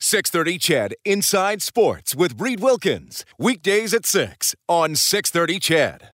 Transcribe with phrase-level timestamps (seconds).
[0.00, 3.24] 630 CHED Inside Sports with Reid Wilkins.
[3.36, 6.10] Weekdays at 6 on 630 CHED.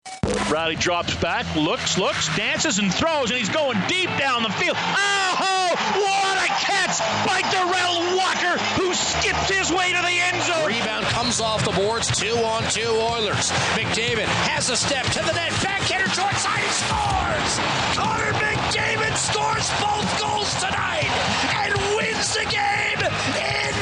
[0.51, 4.77] Riley drops back, looks, looks, dances, and throws, and he's going deep down the field.
[4.81, 6.97] Oh, what a catch
[7.29, 10.67] by Darrell Walker, who skipped his way to the end zone.
[10.67, 13.53] Rebound comes off the boards, two on two Oilers.
[13.77, 17.53] McDavid has a step to the net, backhander short side, he scores!
[18.01, 21.13] Connor McDavid scores both goals tonight
[21.53, 23.01] and wins the game
[23.37, 23.75] in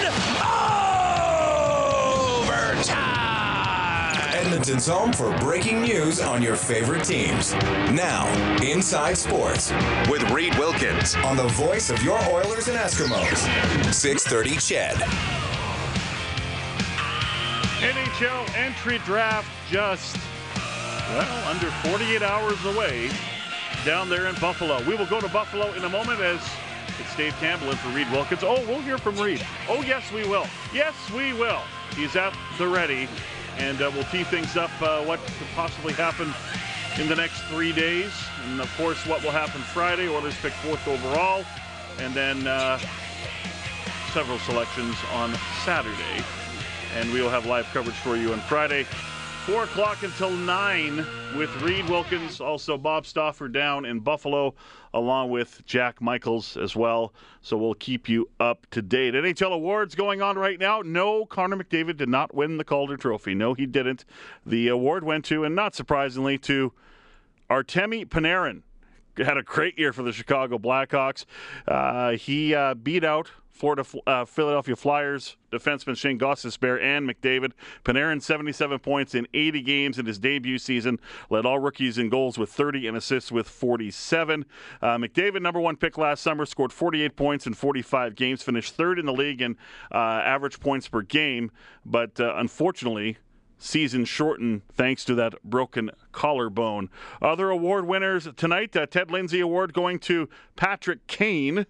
[2.43, 3.13] overtime!
[4.35, 7.53] Edmonton's home for breaking news on your favorite teams.
[7.93, 8.27] Now,
[8.63, 9.73] Inside Sports
[10.09, 13.37] with Reid Wilkins on the voice of your Oilers and Eskimos.
[13.93, 14.97] 630 CHED.
[17.83, 20.17] NHL entry draft just,
[21.11, 23.11] well, under 48 hours away
[23.85, 24.81] down there in Buffalo.
[24.85, 26.41] We will go to Buffalo in a moment as
[26.99, 28.43] it's Dave Campbell in for Reid Wilkins.
[28.43, 29.45] Oh, we'll hear from Reid.
[29.69, 30.47] Oh, yes, we will.
[30.73, 31.61] Yes, we will.
[31.97, 33.09] He's at the ready,
[33.59, 36.33] and uh, we'll tee things up uh, what could possibly happen
[37.01, 38.13] in the next three days.
[38.45, 40.09] And, of course, what will happen Friday.
[40.09, 41.45] Oilers pick fourth overall,
[41.99, 42.79] and then uh,
[44.13, 46.25] several selections on Saturday
[46.95, 48.87] and we will have live coverage for you on Friday.
[49.47, 51.05] 4 o'clock until 9
[51.37, 54.55] with Reid Wilkins, also Bob Stauffer down in Buffalo,
[54.95, 57.13] along with Jack Michaels as well.
[57.41, 59.15] So we'll keep you up to date.
[59.15, 60.83] NHL awards going on right now.
[60.85, 63.35] No, Connor McDavid did not win the Calder Trophy.
[63.35, 64.05] No, he didn't.
[64.47, 66.73] The award went to, and not surprisingly, to
[67.51, 68.63] Artemi Panarin.
[69.17, 71.25] Had a great year for the Chicago Blackhawks.
[71.67, 77.53] Uh, he uh, beat out Florida, uh, Philadelphia Flyers defenseman Shane Gostisbehere and McDavid.
[77.85, 80.99] Panarin 77 points in 80 games in his debut season,
[81.31, 84.47] led all rookies in goals with 30 and assists with 47.
[84.81, 88.99] Uh, McDavid, number one pick last summer, scored 48 points in 45 games, finished third
[88.99, 89.57] in the league in
[89.93, 91.51] uh, average points per game,
[91.85, 93.19] but uh, unfortunately
[93.59, 96.91] season shortened thanks to that broken collarbone.
[97.21, 101.67] Other award winners tonight uh, Ted Lindsay Award going to Patrick Kane.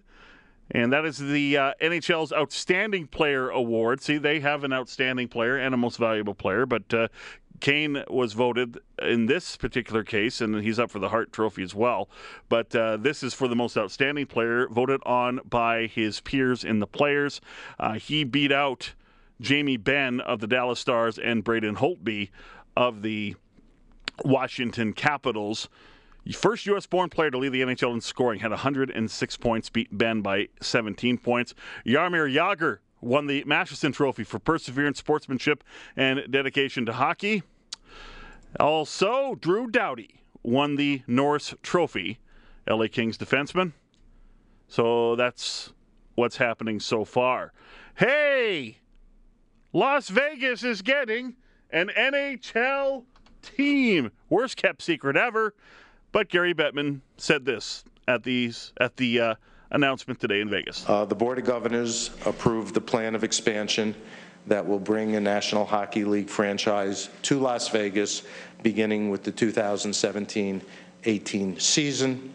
[0.73, 4.01] And that is the uh, NHL's Outstanding Player Award.
[4.01, 7.07] See, they have an outstanding player and a most valuable player, but uh,
[7.59, 11.75] Kane was voted in this particular case, and he's up for the Hart Trophy as
[11.75, 12.09] well.
[12.49, 16.79] But uh, this is for the most outstanding player, voted on by his peers in
[16.79, 17.39] the players.
[17.79, 18.93] Uh, he beat out
[19.39, 22.31] Jamie Benn of the Dallas Stars and Braden Holtby
[22.75, 23.35] of the
[24.25, 25.69] Washington Capitals.
[26.31, 26.85] First U.S.
[26.85, 31.17] born player to lead the NHL in scoring had 106 points, beat Benn by 17
[31.17, 31.53] points.
[31.85, 35.63] Jaromir Jagr won the Masterson Trophy for perseverance, sportsmanship,
[35.97, 37.43] and dedication to hockey.
[38.59, 42.19] Also, Drew Doughty won the Norris Trophy,
[42.69, 43.73] LA Kings defenseman.
[44.67, 45.73] So that's
[46.15, 47.51] what's happening so far.
[47.95, 48.77] Hey,
[49.73, 51.35] Las Vegas is getting
[51.69, 53.03] an NHL
[53.41, 54.11] team.
[54.29, 55.53] Worst kept secret ever.
[56.13, 59.33] But Gary Bettman said this at these at the uh,
[59.71, 60.87] announcement today in Vegas.
[60.87, 63.95] Uh, the Board of Governors approved the plan of expansion
[64.45, 68.21] that will bring a National Hockey League franchise to Las Vegas,
[68.61, 72.31] beginning with the 2017-18 season.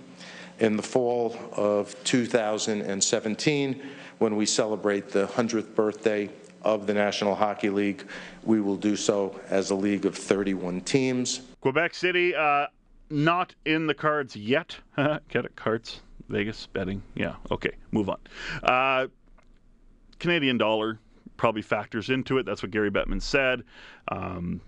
[0.59, 3.83] In the fall of 2017,
[4.19, 6.29] when we celebrate the 100th birthday
[6.63, 8.05] of the National Hockey League,
[8.43, 11.43] we will do so as a league of 31 teams.
[11.61, 12.67] Quebec City, uh,
[13.11, 14.77] not in the cards yet.
[14.97, 15.57] Get it?
[15.57, 16.01] Cards?
[16.29, 17.03] Vegas betting?
[17.15, 17.37] Yeah.
[17.51, 17.73] Okay.
[17.91, 18.19] Move on.
[18.63, 19.07] Uh,
[20.19, 20.99] Canadian dollar
[21.37, 22.45] probably factors into it.
[22.45, 23.63] That's what Gary Bettman said.
[24.09, 24.61] Um,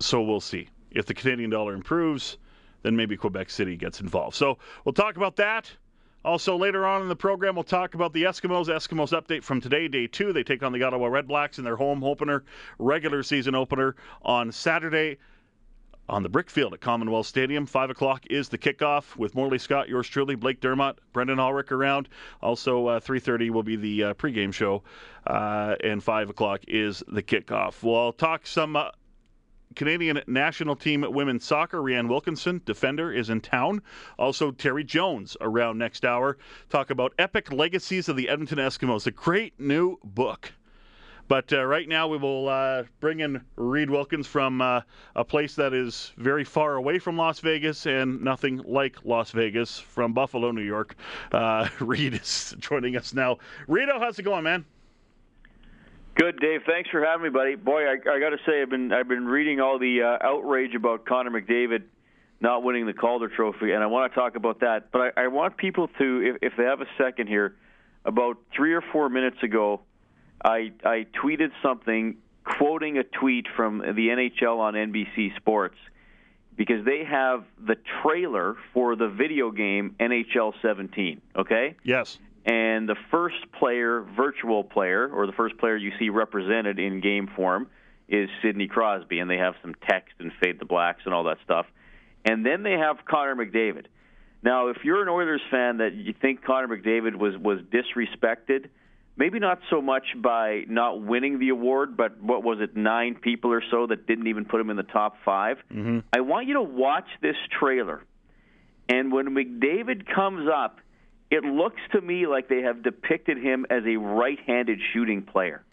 [0.00, 0.68] so we'll see.
[0.90, 2.38] If the Canadian dollar improves,
[2.82, 4.36] then maybe Quebec City gets involved.
[4.36, 5.70] So we'll talk about that.
[6.24, 8.68] Also, later on in the program, we'll talk about the Eskimos.
[8.68, 10.32] Eskimos update from today, day two.
[10.32, 12.44] They take on the Ottawa Redblacks in their home opener,
[12.78, 15.18] regular season opener on Saturday
[16.08, 17.66] on the Brickfield at Commonwealth Stadium.
[17.66, 22.08] Five o'clock is the kickoff with Morley Scott, yours truly, Blake Dermott, Brendan Ulrich around.
[22.42, 24.82] Also, uh, 3:30 will be the uh, pregame show,
[25.26, 27.82] uh, and five o'clock is the kickoff.
[27.82, 28.76] We'll talk some.
[28.76, 28.90] Uh,
[29.74, 33.82] Canadian national team women's soccer, Rhian Wilkinson, defender, is in town.
[34.20, 36.38] Also, Terry Jones around next hour.
[36.68, 40.52] Talk about epic legacies of the Edmonton Eskimos, a great new book
[41.26, 44.82] But uh, right now, we will uh, bring in Reid Wilkins from uh,
[45.16, 49.78] a place that is very far away from Las Vegas and nothing like Las Vegas
[49.78, 50.96] from Buffalo, New York.
[51.32, 53.38] Uh, Reid is joining us now.
[53.66, 54.64] Rito, how's it going, man?
[56.14, 56.60] Good, Dave.
[56.66, 57.56] Thanks for having me, buddy.
[57.56, 60.74] Boy, I, I got to say, I've been I've been reading all the uh, outrage
[60.74, 61.84] about Connor McDavid
[62.40, 64.92] not winning the Calder Trophy, and I want to talk about that.
[64.92, 67.56] But I, I want people to, if, if they have a second here,
[68.04, 69.80] about three or four minutes ago,
[70.44, 75.76] I I tweeted something quoting a tweet from the NHL on NBC Sports
[76.56, 81.20] because they have the trailer for the video game NHL 17.
[81.36, 81.74] Okay.
[81.82, 82.18] Yes.
[82.44, 87.28] And the first player, virtual player, or the first player you see represented in game
[87.34, 87.68] form
[88.06, 91.38] is Sidney Crosby, and they have some text and fade the blacks and all that
[91.42, 91.64] stuff.
[92.24, 93.86] And then they have Connor McDavid.
[94.42, 98.68] Now, if you're an Oilers fan that you think Connor McDavid was was disrespected,
[99.16, 103.52] maybe not so much by not winning the award, but what was it, nine people
[103.52, 105.98] or so that didn't even put him in the top 5 mm-hmm.
[106.12, 108.02] I want you to watch this trailer.
[108.88, 110.80] And when McDavid comes up,
[111.30, 115.64] it looks to me like they have depicted him as a right-handed shooting player.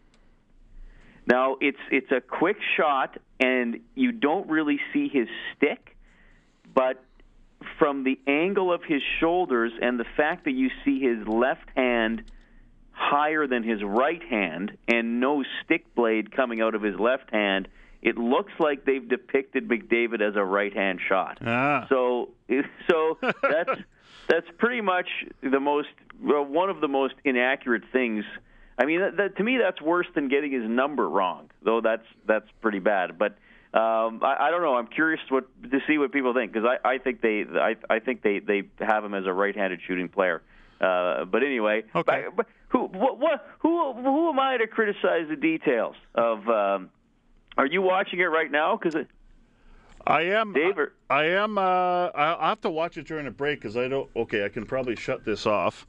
[1.27, 5.95] Now, it's it's a quick shot and you don't really see his stick,
[6.73, 7.03] but
[7.77, 12.23] from the angle of his shoulders and the fact that you see his left hand
[13.01, 17.67] higher than his right hand and no stick blade coming out of his left hand,
[18.01, 21.39] it looks like they've depicted McDavid as a right hand shot.
[21.45, 21.87] Ah.
[21.89, 22.29] So
[22.89, 23.81] so that's
[24.27, 25.07] that's pretty much
[25.41, 25.89] the most
[26.21, 28.23] well, one of the most inaccurate things.
[28.77, 31.81] I mean, that, that, to me, that's worse than getting his number wrong, though.
[31.81, 33.17] That's that's pretty bad.
[33.17, 33.33] But
[33.73, 34.75] um, I, I don't know.
[34.75, 37.99] I'm curious what to see what people think because I, I think they I, I
[37.99, 40.41] think they they have him as a right-handed shooting player.
[40.79, 42.25] Uh, but anyway, okay.
[42.27, 46.47] but, but who what, what who who am I to criticize the details of?
[46.47, 46.89] Um,
[47.57, 48.77] are you watching it right now?
[48.81, 49.05] Because
[50.07, 50.53] I am.
[50.53, 51.57] Dave, or, I am.
[51.57, 54.09] Uh, I'll have to watch it during a break because I don't.
[54.15, 55.85] Okay, I can probably shut this off.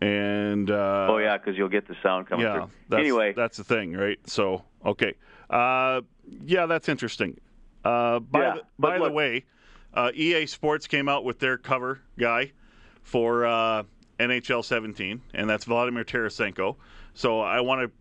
[0.00, 2.70] And uh, oh yeah, because you'll get the sound coming yeah, through.
[2.88, 4.18] That's, anyway, that's the thing, right?
[4.26, 5.14] So okay,
[5.50, 6.00] uh,
[6.44, 7.38] yeah, that's interesting.
[7.84, 9.44] Uh, by Yeah, the, by the way,
[9.92, 12.52] uh, EA Sports came out with their cover guy
[13.02, 13.82] for uh,
[14.22, 16.76] NHL 17, and that's Vladimir Tarasenko.
[17.14, 17.92] So I want to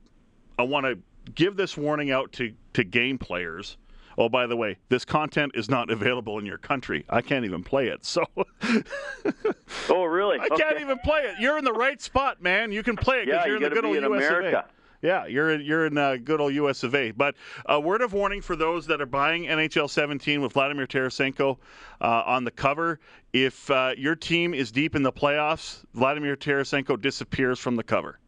[0.59, 0.99] I want to
[1.33, 3.77] give this warning out to to game players.
[4.17, 7.05] Oh, by the way, this content is not available in your country.
[7.09, 8.05] I can't even play it.
[8.05, 8.23] So
[9.89, 10.39] oh really?
[10.39, 11.35] I can't even play it.
[11.39, 12.71] You're in the right spot, man.
[12.71, 14.65] You can play it because Yeah, you're you in the good old in US America.
[15.01, 17.11] Yeah, you're you're in uh, good old US of A.
[17.11, 21.57] But a word of warning for those that are buying NHL 17 with Vladimir Tarasenko
[21.99, 22.99] uh, on the cover:
[23.33, 28.19] if uh, your team is deep in the playoffs, Vladimir Tarasenko disappears from the cover.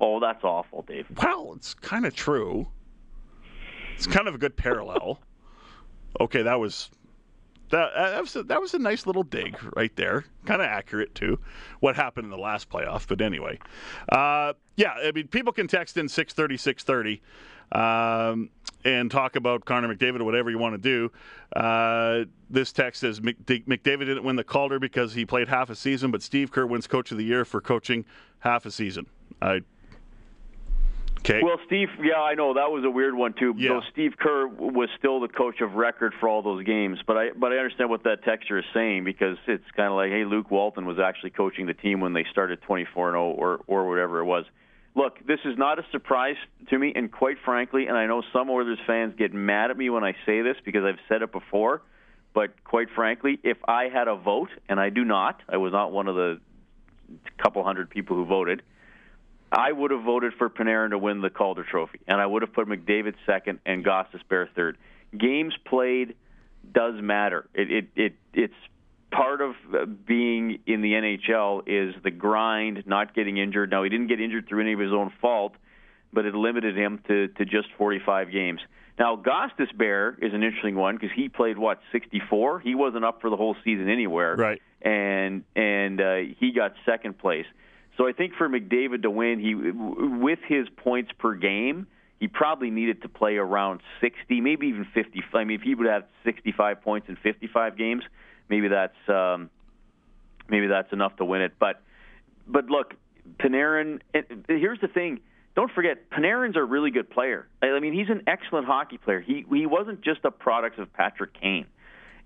[0.00, 1.06] Oh, that's awful, Dave.
[1.22, 2.68] Well, it's kind of true.
[3.94, 5.18] It's kind of a good parallel.
[6.20, 6.88] Okay, that was
[7.70, 10.24] that, that was a, that was a nice little dig right there.
[10.46, 11.38] Kind of accurate too.
[11.80, 13.58] What happened in the last playoff, but anyway,
[14.10, 14.92] uh, yeah.
[14.92, 17.22] I mean, people can text in six thirty six thirty
[17.72, 18.50] um,
[18.84, 21.12] and talk about Connor McDavid or whatever you want to do.
[21.54, 26.10] Uh, this text says McDavid didn't win the Calder because he played half a season,
[26.10, 28.04] but Steve Kerr wins Coach of the Year for coaching
[28.40, 29.06] half a season.
[29.42, 29.60] I
[31.20, 31.40] okay.
[31.42, 33.54] Well, Steve, yeah, I know that was a weird one too.
[33.56, 33.68] Yeah.
[33.70, 37.30] Though Steve Kerr was still the coach of record for all those games, but I
[37.36, 40.50] but I understand what that texture is saying because it's kind of like, hey, Luke
[40.50, 44.20] Walton was actually coaching the team when they started 24 and 0 or or whatever
[44.20, 44.44] it was.
[44.94, 46.36] Look, this is not a surprise
[46.70, 49.90] to me, and quite frankly, and I know some Oilers fans get mad at me
[49.90, 51.82] when I say this because I've said it before.
[52.34, 55.92] But quite frankly, if I had a vote, and I do not, I was not
[55.92, 56.40] one of the
[57.42, 58.62] couple hundred people who voted.
[59.50, 62.52] I would have voted for Panarin to win the Calder Trophy, and I would have
[62.52, 64.76] put McDavid second and Gostisbehere third.
[65.16, 66.14] Games played
[66.70, 67.48] does matter.
[67.54, 68.54] It it, it it's
[69.10, 73.70] part of uh, being in the NHL is the grind, not getting injured.
[73.70, 75.54] Now he didn't get injured through any of his own fault,
[76.12, 78.60] but it limited him to to just 45 games.
[78.98, 82.60] Now Gostisbehere is an interesting one because he played what 64.
[82.60, 84.62] He wasn't up for the whole season anywhere, Right.
[84.82, 87.46] And and uh, he got second place.
[87.98, 91.88] So I think for McDavid to win, he with his points per game,
[92.20, 95.22] he probably needed to play around 60, maybe even 50.
[95.34, 98.04] I mean, if he would have 65 points in 55 games,
[98.48, 99.50] maybe that's um,
[100.48, 101.54] maybe that's enough to win it.
[101.58, 101.82] But
[102.46, 102.94] but look,
[103.40, 104.00] Panarin.
[104.48, 105.18] Here's the thing:
[105.56, 107.48] don't forget, Panarin's a really good player.
[107.60, 109.20] I mean, he's an excellent hockey player.
[109.20, 111.66] He he wasn't just a product of Patrick Kane.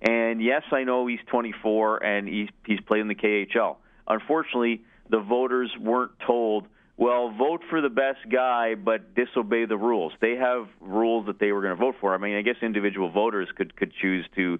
[0.02, 3.76] And yes, I know he's 24 and he's he's played in the KHL.
[4.07, 6.66] Unfortunately, the voters weren't told
[6.97, 10.12] well, vote for the best guy, but disobey the rules.
[10.21, 12.14] They have rules that they were going to vote for.
[12.14, 14.59] I mean, I guess individual voters could could choose to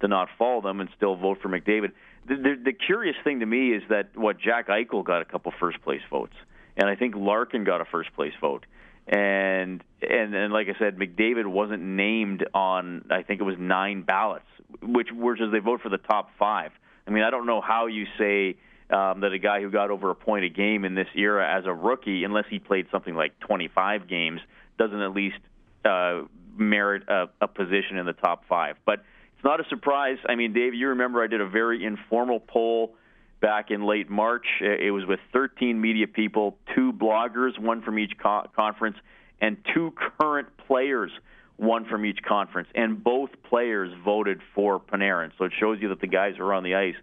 [0.00, 1.92] to not follow them and still vote for McDavid.
[2.26, 5.52] The, the, the curious thing to me is that what Jack Eichel got a couple
[5.60, 6.34] first place votes,
[6.76, 8.64] and I think Larkin got a first place vote.
[9.06, 14.02] And and and like I said, McDavid wasn't named on I think it was nine
[14.02, 14.48] ballots,
[14.82, 16.72] which which is they vote for the top five.
[17.06, 18.56] I mean, I don't know how you say
[18.90, 21.64] um, that a guy who got over a point a game in this era as
[21.66, 24.40] a rookie, unless he played something like 25 games,
[24.78, 25.38] doesn't at least
[25.84, 26.22] uh,
[26.56, 28.76] merit a, a position in the top five.
[28.84, 30.18] But it's not a surprise.
[30.28, 32.94] I mean, Dave, you remember I did a very informal poll
[33.40, 34.46] back in late March.
[34.60, 38.96] It was with 13 media people, two bloggers, one from each co- conference,
[39.40, 41.10] and two current players,
[41.56, 42.68] one from each conference.
[42.74, 45.30] And both players voted for Panarin.
[45.38, 46.94] So it shows you that the guys who are on the ice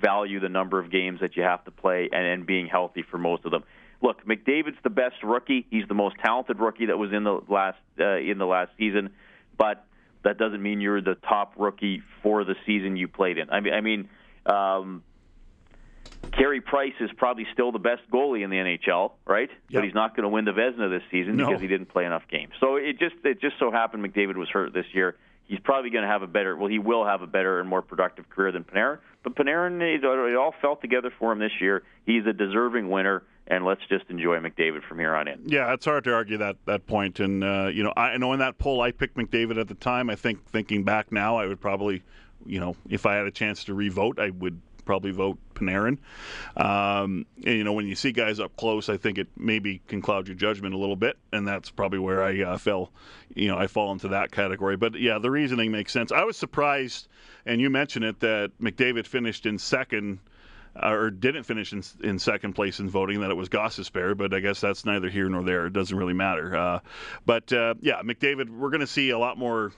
[0.00, 3.18] value the number of games that you have to play and, and being healthy for
[3.18, 3.64] most of them.
[4.02, 5.66] Look, McDavid's the best rookie.
[5.70, 9.10] He's the most talented rookie that was in the last uh, in the last season,
[9.58, 9.84] but
[10.22, 13.50] that doesn't mean you're the top rookie for the season you played in.
[13.50, 14.08] I mean, I mean,
[14.46, 15.02] um,
[16.32, 19.50] Carey Price is probably still the best goalie in the NHL, right?
[19.50, 19.58] Yep.
[19.72, 21.46] But he's not going to win the Vezina this season no.
[21.46, 22.52] because he didn't play enough games.
[22.58, 25.16] So it just it just so happened McDavid was hurt this year
[25.50, 27.82] he's probably going to have a better, well, he will have a better and more
[27.82, 28.98] productive career than Panarin.
[29.24, 30.04] But Panarin, it,
[30.36, 31.82] all fell together for him this year.
[32.06, 35.42] He's a deserving winner, and let's just enjoy McDavid from here on in.
[35.46, 37.18] Yeah, it's hard to argue that that point.
[37.18, 40.08] And uh, you know, I know in that poll, I picked McDavid at the time.
[40.08, 42.02] I think thinking back now, I would probably,
[42.46, 45.98] you know, if I had a chance to revote, I would probably vote Panarin.
[46.56, 50.02] Um, and, you know, when you see guys up close, I think it maybe can
[50.02, 52.90] cloud your judgment a little bit, and that's probably where I uh, fell.
[53.32, 54.76] You know, I fall into that category.
[54.76, 56.10] But yeah, the reasoning makes sense.
[56.10, 57.06] I was surprised,
[57.46, 60.18] and you mentioned it, that McDavid finished in second.
[60.80, 64.32] Uh, or didn't finish in, in, second place in voting, that it was Gostisbehere, but
[64.32, 65.66] I guess that's neither here nor there.
[65.66, 66.54] It doesn't really matter.
[66.54, 66.78] Uh,
[67.26, 69.72] but uh, yeah, McDavid, we're going to see a lot more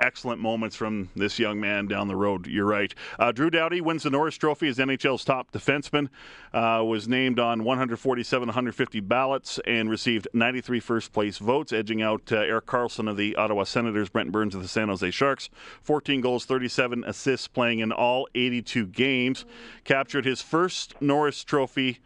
[0.00, 2.46] excellent moments from this young man down the road.
[2.46, 2.94] You're right.
[3.18, 6.08] Uh, Drew Doughty wins the Norris Trophy as NHL's top defenseman.
[6.52, 12.32] Uh, was named on 147 150 ballots and received 93 first place votes, edging out
[12.32, 15.50] uh, Erik Karlsson of the Ottawa Senators, Brent Burns of the San Jose Sharks.
[15.82, 19.44] 14 goals, 37 assists, playing in all 82 games.
[19.84, 21.98] Captured his first Norris Trophy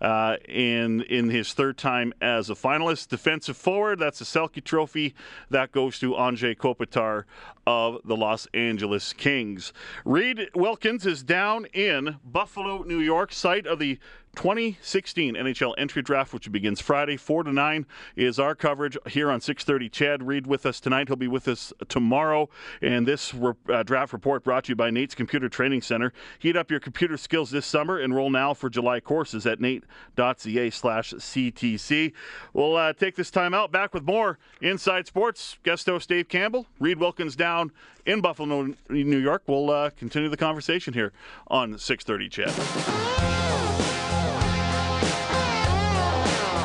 [0.00, 3.08] uh, in in his third time as a finalist.
[3.08, 5.14] Defensive forward, that's the Selke Trophy.
[5.50, 7.24] That goes to Anze Kopitar
[7.66, 9.72] of the Los Angeles Kings.
[10.04, 13.98] Reid Wilkins is down in Buffalo, New York, site of the
[14.34, 17.86] 2016 NHL entry draft, which begins Friday, 4 to 9,
[18.16, 19.88] is our coverage here on 630.
[19.88, 21.08] CHED Reid with us tonight.
[21.08, 22.48] He'll be with us tomorrow.
[22.82, 26.12] And this re- uh, draft report brought to you by Nate's Computer Training Center.
[26.38, 27.98] Heat up your computer skills this summer.
[27.98, 32.12] Enroll now for July courses at nate.ca slash CTC.
[32.52, 33.72] We'll uh, take this time out.
[33.72, 35.58] Back with more Inside Sports.
[35.62, 36.66] Guest host Dave Campbell.
[36.78, 37.72] Reid Wilkins down
[38.06, 39.42] in Buffalo, New York.
[39.46, 41.12] We'll uh, continue the conversation here
[41.48, 43.73] on 630 CHED.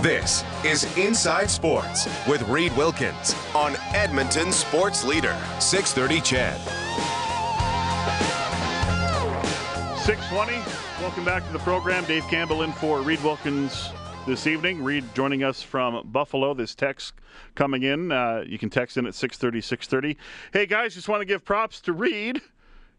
[0.01, 6.57] This is Inside Sports with Reid Wilkins on Edmonton Sports Leader, 630 CHED.
[10.05, 10.53] 620.
[11.01, 12.05] Welcome back to the program.
[12.05, 13.89] Dave Campbell in for Reid Wilkins
[14.25, 14.81] this evening.
[14.81, 16.53] Reid joining us from Buffalo.
[16.53, 17.15] This text
[17.55, 18.13] coming in.
[18.13, 20.17] Uh, you can text in at 630, 630.
[20.53, 22.41] Hey, guys, just want to give props to Reid.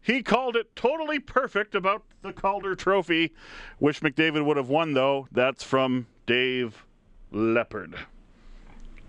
[0.03, 3.33] He called it totally perfect about the Calder Trophy.
[3.79, 5.27] Wish McDavid would have won, though.
[5.31, 6.85] That's from Dave
[7.31, 7.95] Leopard.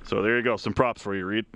[0.04, 0.56] So there you go.
[0.56, 1.46] Some props for you, Reid.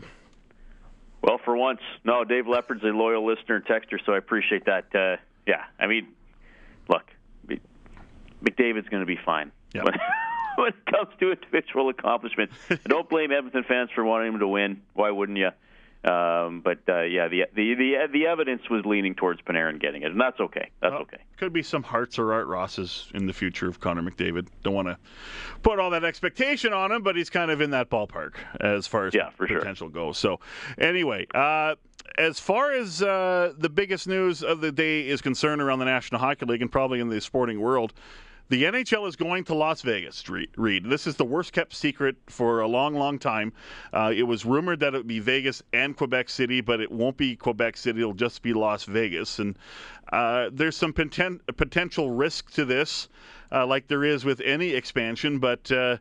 [1.22, 4.94] Well, for once, no, Dave Leopard's a loyal listener and texter, so I appreciate that.
[4.94, 6.08] Uh, yeah, I mean,
[6.88, 7.02] look,
[8.44, 9.50] McDavid's going to be fine.
[9.74, 9.84] Yep.
[9.84, 9.94] When,
[10.56, 12.54] when it comes to individual accomplishments,
[12.86, 14.82] don't blame Edmonton fans for wanting him to win.
[14.94, 15.50] Why wouldn't you?
[16.06, 20.12] Um, but uh, yeah, the, the the the evidence was leaning towards Panarin getting it,
[20.12, 20.70] and that's okay.
[20.80, 21.18] That's well, okay.
[21.36, 24.46] Could be some hearts or Art Rosses in the future of Connor McDavid.
[24.62, 24.98] Don't want to
[25.62, 29.06] put all that expectation on him, but he's kind of in that ballpark as far
[29.06, 29.90] as yeah, for potential sure.
[29.90, 30.18] goes.
[30.18, 30.40] So
[30.78, 31.26] anyway.
[31.34, 31.74] Uh,
[32.18, 36.18] as far as uh, the biggest news of the day is concerned around the National
[36.18, 37.92] Hockey League and probably in the sporting world,
[38.48, 40.84] the NHL is going to Las Vegas, Reid.
[40.84, 43.52] This is the worst kept secret for a long, long time.
[43.92, 47.16] Uh, it was rumored that it would be Vegas and Quebec City, but it won't
[47.16, 48.00] be Quebec City.
[48.00, 49.40] It'll just be Las Vegas.
[49.40, 49.58] And
[50.12, 53.08] uh, there's some poten- potential risk to this,
[53.50, 55.96] uh, like there is with any expansion, but uh,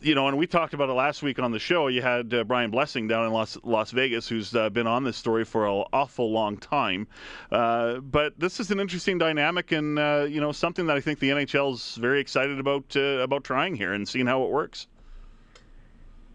[0.00, 1.88] you know, and we talked about it last week on the show.
[1.88, 5.16] You had uh, Brian Blessing down in Las, Las Vegas, who's uh, been on this
[5.16, 7.08] story for an awful long time.
[7.50, 11.18] Uh, but this is an interesting dynamic, and uh, you know, something that I think
[11.18, 14.86] the NHL is very excited about uh, about trying here and seeing how it works.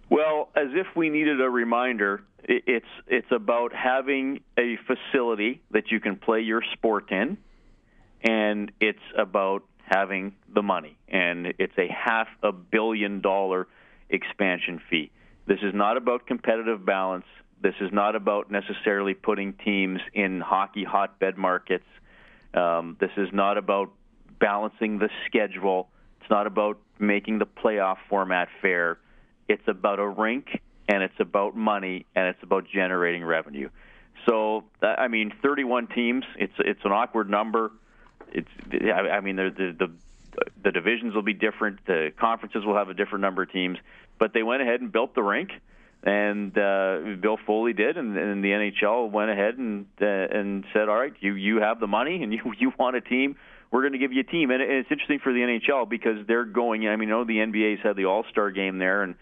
[0.09, 6.01] Well, as if we needed a reminder, it's it's about having a facility that you
[6.01, 7.37] can play your sport in,
[8.21, 13.67] and it's about having the money, and it's a half a billion dollar
[14.09, 15.11] expansion fee.
[15.47, 17.25] This is not about competitive balance.
[17.61, 21.85] This is not about necessarily putting teams in hockey hotbed markets.
[22.53, 23.91] Um, this is not about
[24.39, 25.89] balancing the schedule.
[26.21, 28.97] It's not about making the playoff format fair.
[29.47, 30.47] It's about a rink,
[30.87, 33.69] and it's about money, and it's about generating revenue.
[34.27, 36.23] So, I mean, 31 teams.
[36.37, 37.71] It's it's an awkward number
[38.31, 38.49] it's
[38.93, 39.93] I mean the, the the
[40.63, 41.85] the divisions will be different.
[41.85, 43.77] The conferences will have a different number of teams,
[44.19, 45.51] but they went ahead and built the rink,
[46.03, 50.89] and uh, Bill Foley did, and, and the NHL went ahead and uh, and said,
[50.89, 53.35] all right, you you have the money and you you want a team.
[53.71, 56.43] We're going to give you a team, and it's interesting for the NHL because they're
[56.43, 56.87] going.
[56.89, 59.15] I mean, you know, the NBA's had the All Star game there, and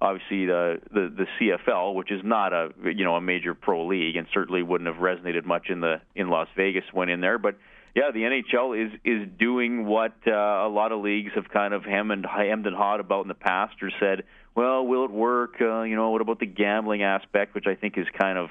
[0.00, 4.16] obviously the, the the CFL, which is not a you know a major pro league,
[4.16, 7.56] and certainly wouldn't have resonated much in the in Las Vegas, went in there, but
[7.94, 11.84] yeah, the NHL is is doing what uh, a lot of leagues have kind of
[11.84, 14.24] hemmed and hemmed and hawed about in the past, or said,
[14.54, 15.60] "Well, will it work?
[15.60, 18.50] Uh, you know, what about the gambling aspect?" Which I think is kind of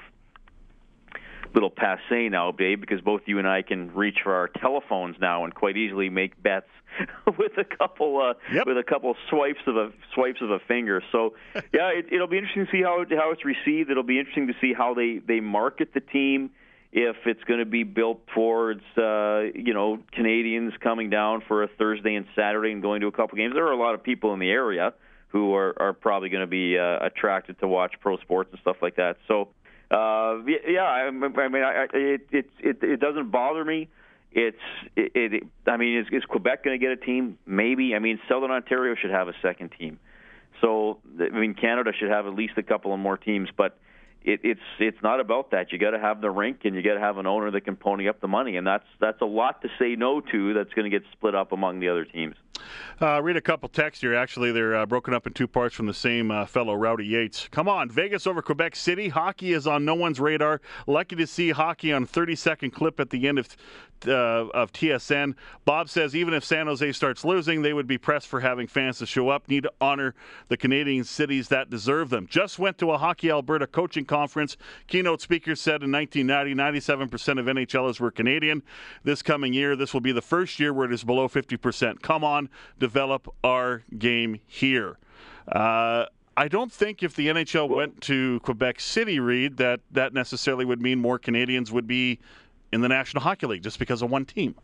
[1.52, 5.44] little passe now, babe, because both you and I can reach for our telephones now
[5.44, 6.66] and quite easily make bets
[7.38, 8.66] with a couple uh, yep.
[8.66, 11.02] with a couple swipes of a swipes of a finger.
[11.12, 13.90] So, yeah, it, it'll be interesting to see how how it's received.
[13.90, 16.50] It'll be interesting to see how they they market the team
[16.94, 21.68] if it's going to be built towards uh, you know Canadians coming down for a
[21.68, 23.52] Thursday and Saturday and going to a couple games.
[23.52, 24.94] There are a lot of people in the area
[25.28, 28.76] who are, are probably going to be uh, attracted to watch pro sports and stuff
[28.80, 29.16] like that.
[29.26, 29.48] So
[29.90, 33.88] uh, yeah, I, mean, I, it, it it it doesn't bother me.
[34.30, 34.56] It's
[34.94, 35.10] it.
[35.14, 37.38] it I mean, is, is Quebec going to get a team?
[37.44, 37.96] Maybe.
[37.96, 39.98] I mean, Southern Ontario should have a second team.
[40.60, 43.76] So I mean, Canada should have at least a couple of more teams, but
[44.24, 45.70] it, it's it's not about that.
[45.70, 47.76] You got to have the rink, and you got to have an owner that can
[47.76, 50.54] pony up the money, and that's that's a lot to say no to.
[50.54, 52.34] That's going to get split up among the other teams.
[53.02, 54.14] Uh, read a couple texts here.
[54.14, 57.48] Actually, they're uh, broken up in two parts from the same uh, fellow, Rowdy Yates.
[57.50, 59.08] Come on, Vegas over Quebec City.
[59.08, 60.60] Hockey is on no one's radar.
[60.86, 63.48] Lucky to see hockey on 30 second clip at the end of
[64.06, 65.34] uh, of TSN.
[65.64, 68.98] Bob says even if San Jose starts losing, they would be pressed for having fans
[68.98, 69.48] to show up.
[69.48, 70.14] Need to honor
[70.48, 72.26] the Canadian cities that deserve them.
[72.28, 74.56] Just went to a Hockey Alberta coaching conference.
[74.86, 78.62] Keynote speaker said in 1990, 97% of NHLers were Canadian.
[79.02, 82.00] This coming year, this will be the first year where it is below 50%.
[82.00, 82.48] Come on,
[82.78, 84.98] develop our game here.
[85.50, 86.04] Uh,
[86.36, 90.80] I don't think if the NHL went to Quebec City, Reid, that that necessarily would
[90.80, 92.20] mean more Canadians would be
[92.72, 94.54] in the National Hockey League just because of one team.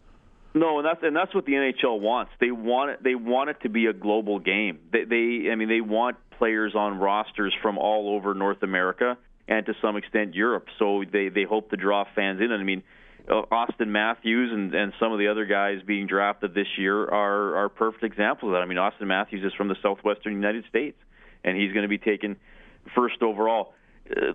[0.55, 2.33] No, and that's and that's what the NHL wants.
[2.41, 3.03] They want it.
[3.03, 4.79] They want it to be a global game.
[4.93, 9.17] They, they I mean, they want players on rosters from all over North America
[9.51, 10.67] and to some extent Europe.
[10.79, 12.53] So they they hope to draw fans in.
[12.53, 12.83] And I mean,
[13.29, 17.57] uh, Auston Matthews and, and some of the other guys being drafted this year are
[17.57, 18.63] are perfect examples of that.
[18.63, 20.97] I mean, Auston Matthews is from the southwestern United States,
[21.45, 22.37] and he's going to be taken
[22.95, 23.75] first overall.
[24.09, 24.33] Uh,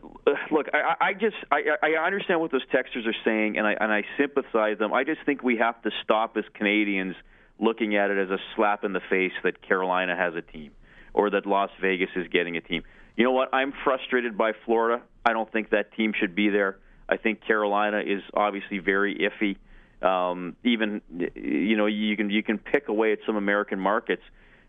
[0.52, 3.92] look, I, I just I, I understand what those texters are saying, and I and
[3.92, 4.94] I sympathize them.
[4.94, 7.16] I just think we have to stop as Canadians
[7.58, 10.72] looking at it as a slap in the face that Carolina has a team
[11.14, 12.84] or that Las Vegas is getting a team.
[13.16, 13.54] You know what?
[13.54, 15.04] I'm frustrated by Florida.
[15.26, 16.78] I don't think that team should be there.
[17.08, 19.58] I think Carolina is obviously very iffy.
[20.06, 21.02] Um, even
[21.36, 24.24] you know you can you can pick away at some American markets,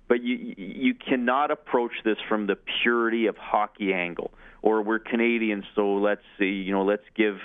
[0.09, 4.32] but you you cannot approach this from the purity of hockey angle.
[4.62, 7.37] Or we're Canadians, so let's see, you know let's give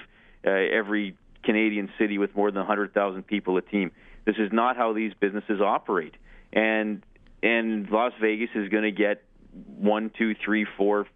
[0.45, 3.91] uh, every Canadian city with more than 100,000 people a team.
[4.25, 6.13] This is not how these businesses operate,
[6.53, 7.03] and
[7.41, 11.07] and Las Vegas is going to get one, two, three, four,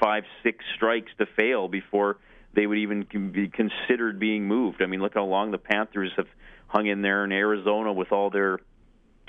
[0.00, 2.18] five, six strikes to fail before
[2.54, 4.82] they would even be considered being moved.
[4.82, 6.26] I mean, look how long the Panthers have
[6.66, 8.58] hung in there in Arizona with all their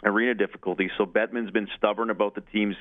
[0.04, 0.92] arena difficulties.
[0.98, 2.76] So Bettman's been stubborn about the teams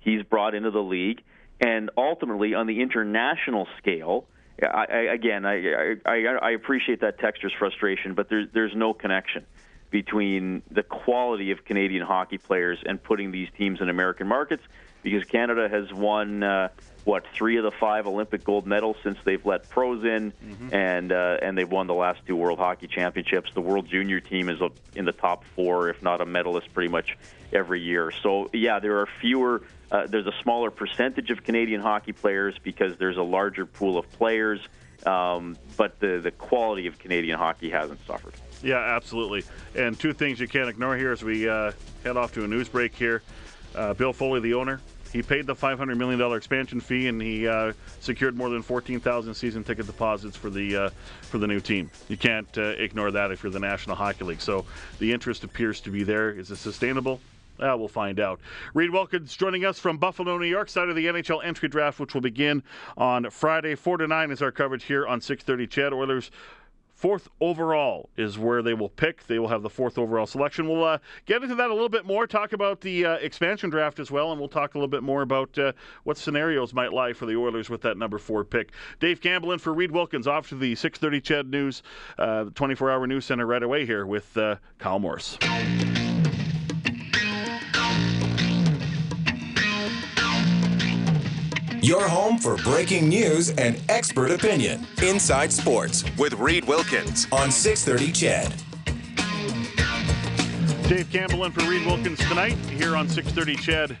[0.00, 1.22] he's brought into the league,
[1.60, 4.26] and ultimately on the international scale.
[4.62, 9.46] I, I, again, I, I, I appreciate that texture's frustration, but there's there's no connection
[9.90, 14.62] between the quality of Canadian hockey players and putting these teams in American markets
[15.02, 16.68] because Canada has won uh,
[17.04, 20.74] what three of the five Olympic gold medals since they've let pros in, mm-hmm.
[20.74, 23.50] and uh, and they've won the last two World Hockey Championships.
[23.54, 24.60] The World Junior team is
[24.94, 27.16] in the top four, if not a medalist, pretty much
[27.52, 28.12] every year.
[28.22, 29.62] So yeah, there are fewer.
[29.90, 34.10] Uh, there's a smaller percentage of Canadian hockey players because there's a larger pool of
[34.12, 34.60] players,
[35.04, 38.34] um, but the the quality of Canadian hockey hasn't suffered.
[38.62, 39.42] Yeah, absolutely.
[39.74, 41.72] And two things you can't ignore here as we uh,
[42.04, 43.22] head off to a news break here.
[43.74, 44.80] Uh, Bill Foley, the owner,
[45.12, 49.62] he paid the $500 million expansion fee, and he uh, secured more than 14,000 season
[49.62, 50.90] ticket deposits for the uh,
[51.22, 51.90] for the new team.
[52.08, 54.40] You can't uh, ignore that if you're the National Hockey League.
[54.40, 54.64] So
[54.98, 56.30] the interest appears to be there.
[56.30, 57.20] Is it sustainable?
[57.60, 58.40] Uh, we'll find out.
[58.74, 62.14] Reid Wilkins joining us from Buffalo, New York, side of the NHL entry draft, which
[62.14, 62.62] will begin
[62.96, 63.74] on Friday.
[63.74, 66.30] 4 to 9 is our coverage here on 630 CHED Oilers
[67.02, 69.26] Fourth overall is where they will pick.
[69.26, 70.68] They will have the fourth overall selection.
[70.68, 73.98] We'll uh, get into that a little bit more, talk about the uh, expansion draft
[73.98, 75.72] as well, and we'll talk a little bit more about uh,
[76.04, 78.70] what scenarios might lie for the Oilers with that number four pick.
[79.00, 81.82] Dave Campbell in for Reid Wilkins off to the 630 CHED News,
[82.20, 85.38] 24-hour uh, news center right away here with uh, Kyle Morris.
[91.82, 94.86] Your home for breaking news and expert opinion.
[95.02, 98.54] Inside Sports with Reid Wilkins on 630 CHED.
[100.88, 103.96] Dave Campbell in for Reid Wilkins tonight here on 630 CHED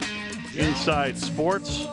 [0.56, 1.88] Inside Sports.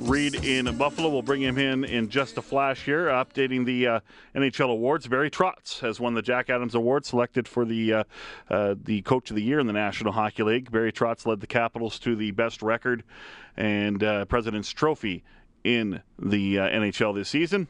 [0.00, 1.08] Reid in Buffalo.
[1.08, 4.00] We'll bring him in in just a flash here, updating the uh,
[4.36, 5.08] NHL awards.
[5.08, 8.04] Barry Trotz has won the Jack Adams Award, selected for the uh,
[8.48, 10.70] uh, the Coach of the Year in the National Hockey League.
[10.70, 13.02] Barry Trotz led the Capitals to the best record
[13.58, 15.22] and uh, President's Trophy
[15.64, 17.68] in the uh, NHL this season.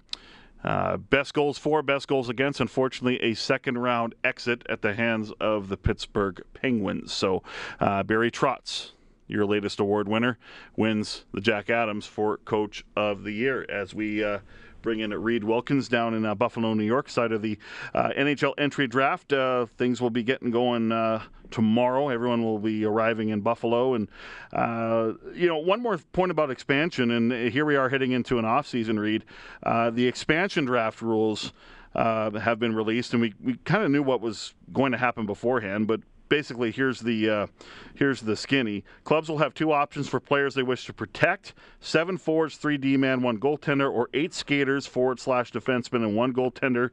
[0.63, 2.61] Uh, best goals for, best goals against.
[2.61, 7.13] Unfortunately, a second round exit at the hands of the Pittsburgh Penguins.
[7.13, 7.43] So,
[7.81, 8.93] Barry Trotz
[9.29, 10.39] your latest award winner,
[10.77, 13.65] wins the Jack Adams for Coach of the Year.
[13.69, 14.39] As we uh,
[14.83, 17.59] bring in Reid Wilkins down in uh, Buffalo, New York, side of the
[17.95, 19.33] uh, NHL entry draft.
[19.33, 22.09] Uh, things will be getting going uh, tomorrow.
[22.09, 23.95] Everyone will be arriving in Buffalo.
[23.95, 24.09] And,
[24.53, 28.45] uh, you know, one more point about expansion, and here we are heading into an
[28.45, 29.25] off-season, Reid.
[29.65, 31.53] the expansion draft rules.
[31.95, 35.87] have been released, and we, we kind of knew what was going to happen beforehand,
[35.87, 37.47] but basically here's the uh,
[37.95, 38.85] here's the skinny.
[39.05, 42.97] Clubs will have two options for players they wish to protect: seven forwards, three D
[42.97, 46.91] man, one goaltender, or eight skaters, forward slash defenseman, and one goaltender.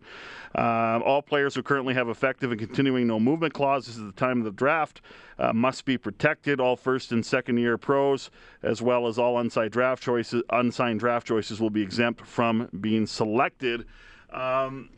[0.55, 4.39] Uh, all players who currently have effective and continuing no movement clauses at the time
[4.39, 5.01] of the draft
[5.39, 6.59] uh, must be protected.
[6.59, 8.29] All first and second year pros,
[8.63, 13.05] as well as all unsigned draft choices, unsigned draft choices, will be exempt from being
[13.05, 13.85] selected.
[14.31, 14.89] Um,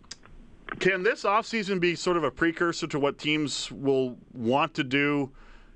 [0.80, 5.32] can this offseason be sort of a precursor to what teams will want to do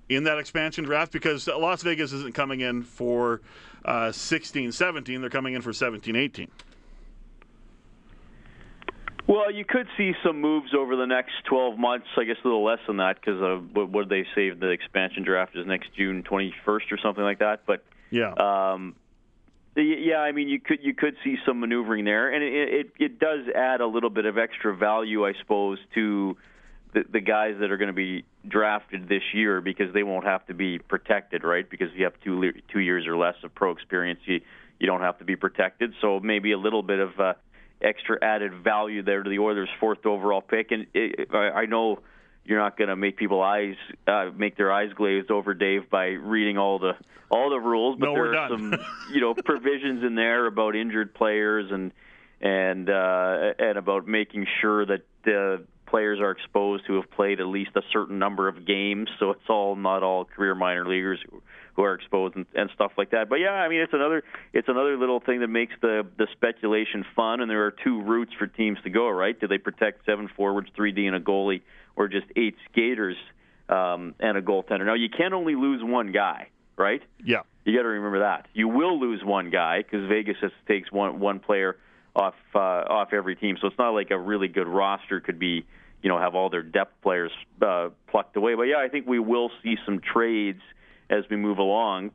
[0.10, 1.12] in that expansion draft?
[1.12, 3.42] Because Las Vegas isn't coming in for
[3.86, 6.48] uh, 16 17, they're coming in for 17 18.
[9.28, 12.08] Well, you could see some moves over the next 12 months.
[12.18, 15.56] I guess a little less than that because what, what they say the expansion draft
[15.56, 17.62] is next June 21st or something like that.
[17.66, 18.96] But yeah, um,
[19.76, 23.20] yeah, I mean, you could you could see some maneuvering there, and it, it it
[23.20, 26.36] does add a little bit of extra value, I suppose, to
[26.94, 30.46] the, the guys that are going to be drafted this year because they won't have
[30.48, 31.70] to be protected, right?
[31.70, 34.42] Because if you have two two years or less of pro experience, you
[34.80, 35.94] you don't have to be protected.
[36.02, 37.34] So maybe a little bit of uh,
[37.82, 40.72] extra added value there to the Oilers' fourth overall pick.
[40.72, 42.00] And it, I, I know
[42.46, 43.76] you're not going to make people eyes
[44.08, 46.94] uh, make their eyes glazed over Dave by reading all the
[47.30, 48.76] all the rules, but no, there are some
[49.14, 51.92] you know provisions in there about injured players and
[52.42, 57.48] and uh, and about making sure that the players are exposed who have played at
[57.48, 59.10] least a certain number of games.
[59.20, 61.20] So it's all not all career minor leaguers
[61.76, 63.30] who, are exposed and, and stuff like that.
[63.30, 67.06] But yeah, I mean it's another it's another little thing that makes the the speculation
[67.16, 67.42] fun.
[67.42, 69.10] And there are two routes for teams to go.
[69.10, 69.40] Right?
[69.40, 71.62] Do they protect seven forwards, three D, and a goalie?
[71.96, 73.16] or just eight skaters
[73.70, 74.86] um, and a goaltender.
[74.86, 77.02] Now you can only lose one guy, right?
[77.24, 77.42] Yeah.
[77.66, 78.48] You got to remember that.
[78.54, 81.78] You will lose one guy because Vegas just takes one one player
[82.16, 83.58] off uh, off every team.
[83.62, 85.66] So it's not like a really good roster could be,
[86.02, 87.32] you know, have all their depth players
[87.62, 88.56] uh, plucked away.
[88.56, 90.62] But yeah, I think we will see some trades
[91.12, 92.12] as we move along.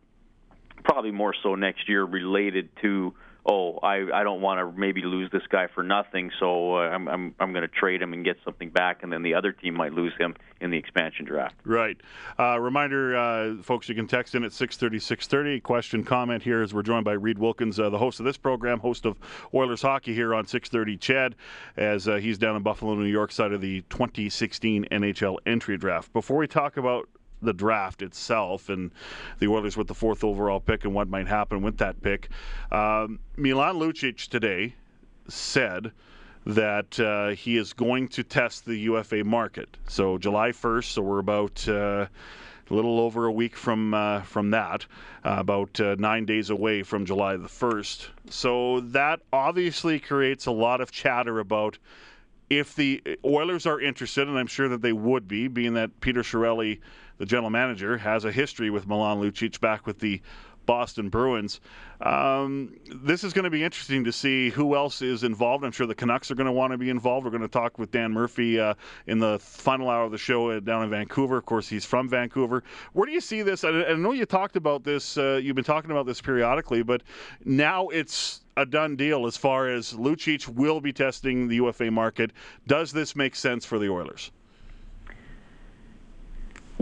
[0.83, 3.15] Probably more so next year related to
[3.49, 7.09] oh, I I don't want to maybe lose this guy for nothing, so uh, I'm
[7.09, 9.75] I'm I'm going to trade him and get something back, and then the other team
[9.75, 11.55] might lose him in the expansion draft.
[11.65, 11.97] Right.
[12.39, 15.63] Uh, reminder, uh, folks, you can text in at 6:30 6:30.
[15.63, 18.81] Question, comment here as we're joined by Reid Wilkins, uh, the host of this program,
[18.81, 19.17] host of
[19.55, 20.97] Oilers hockey here on 6:30.
[21.01, 21.35] CHED,
[21.77, 26.13] as uh, he's down in Buffalo, New York, side of the 2016 NHL entry draft.
[26.13, 27.09] Before we talk about
[27.43, 28.91] the draft itself and
[29.39, 32.29] the Oilers with the fourth overall pick and what might happen with that pick.
[32.71, 34.75] Um, Milan Lucic today
[35.29, 35.93] said
[36.47, 39.77] that uh, he is going to test the UFA market.
[39.89, 42.07] So July 1st, so we're about uh,
[42.71, 44.87] a little over a week from uh, from that,
[45.25, 48.09] uh, about uh, nine days away from July the 1st.
[48.31, 51.79] So that obviously creates a lot of chatter about
[52.49, 56.23] if the Oilers are interested, and I'm sure that they would be, being that Peter
[56.23, 56.79] Chiarelli,
[57.19, 60.21] the general manager, has a history with Milan Lucic back with the
[60.67, 61.61] Boston Bruins.
[62.01, 65.65] Um, this is going to be interesting to see who else is involved.
[65.65, 67.25] I'm sure the Canucks are going to want to be involved.
[67.25, 68.75] We're going to talk with Dan Murphy uh,
[69.07, 71.39] in the final hour of the show uh, down in Vancouver.
[71.39, 72.65] Of course, he's from Vancouver.
[72.93, 73.65] Where do you see this?
[73.65, 75.17] I, I know you talked about this.
[75.17, 77.03] Uh, you've been talking about this periodically, but
[77.45, 82.33] now it's a done deal as far as Lucic will be testing the UFA market.
[82.67, 84.33] Does this make sense for the Oilers?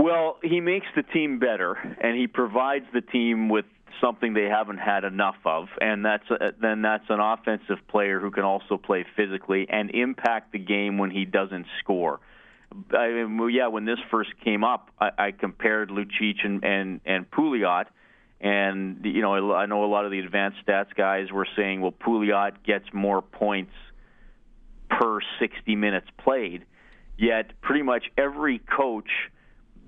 [0.05, 3.65] Well, he makes the team better, and he provides the team with
[4.03, 8.31] something they haven't had enough of, and that's a, then that's an offensive player who
[8.31, 12.21] can also play physically and impact the game when he doesn't score.
[12.91, 17.31] I mean, yeah, when this first came up, I, I compared Lucic and and and
[17.31, 17.87] Pouliot,
[18.43, 21.93] and you know I know a lot of the advanced stats guys were saying, well,
[21.93, 23.73] Pouliot gets more points
[24.91, 26.67] per 60 minutes played.
[27.17, 29.09] Yet pretty much every coach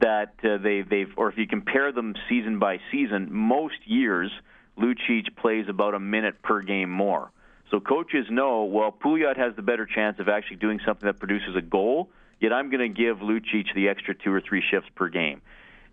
[0.00, 4.30] that uh, they, they've, or if you compare them season by season, most years
[4.78, 7.30] Lucic plays about a minute per game more.
[7.70, 11.56] So coaches know, well, Pouliot has the better chance of actually doing something that produces
[11.56, 15.08] a goal, yet I'm going to give Lucic the extra two or three shifts per
[15.08, 15.40] game.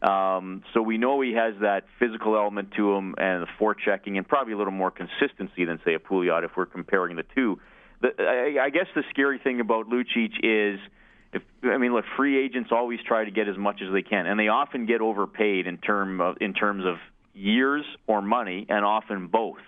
[0.01, 4.27] Um, so we know he has that physical element to him and the forechecking and
[4.27, 7.59] probably a little more consistency than, say, a Pouliot if we're comparing the two.
[8.01, 10.79] The, I, I guess the scary thing about Lucic is–
[11.33, 14.25] if I mean, look, free agents always try to get as much as they can,
[14.27, 16.95] and they often get overpaid in term of in terms of
[17.33, 19.59] years or money, and often both.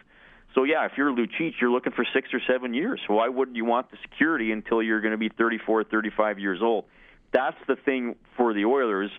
[0.53, 3.01] So yeah, if you're Lucic, you're looking for six or seven years.
[3.07, 6.85] Why wouldn't you want the security until you're going to be 34, 35 years old?
[7.33, 9.11] That's the thing for the Oilers.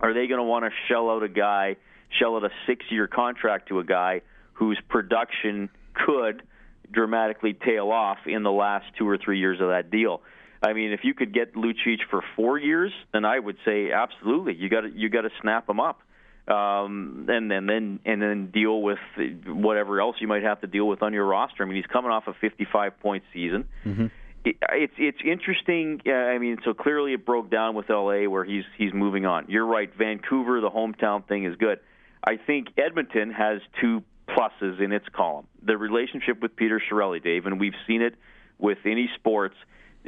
[0.00, 1.76] Are they going to want to shell out a guy,
[2.18, 4.22] shell out a six-year contract to a guy
[4.54, 6.42] whose production could
[6.90, 10.22] dramatically tail off in the last two or three years of that deal?
[10.62, 14.54] I mean, if you could get Lucic for four years, then I would say absolutely.
[14.54, 16.00] You got to you got to snap him up,
[16.48, 18.98] um, and, and then and then deal with
[19.46, 21.62] whatever else you might have to deal with on your roster.
[21.62, 23.68] I mean, he's coming off a 55 point season.
[23.84, 24.06] Mm-hmm.
[24.44, 26.00] It, it's it's interesting.
[26.04, 29.46] Uh, I mean, so clearly it broke down with LA where he's he's moving on.
[29.48, 29.90] You're right.
[29.96, 31.78] Vancouver, the hometown thing is good.
[32.24, 35.46] I think Edmonton has two pluses in its column.
[35.62, 38.14] The relationship with Peter Chiarelli, Dave, and we've seen it
[38.58, 39.54] with any sports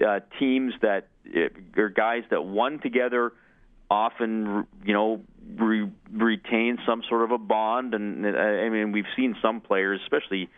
[0.06, 3.32] uh, teams that uh, are guys that won together
[3.90, 5.20] often you know
[5.56, 7.94] re- retain some sort of a bond.
[7.94, 10.48] And uh, I mean we've seen some players especially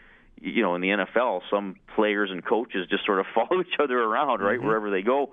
[0.40, 3.98] you know in the NFL some players and coaches just sort of follow each other
[3.98, 4.66] around right mm-hmm.
[4.66, 5.30] wherever they go.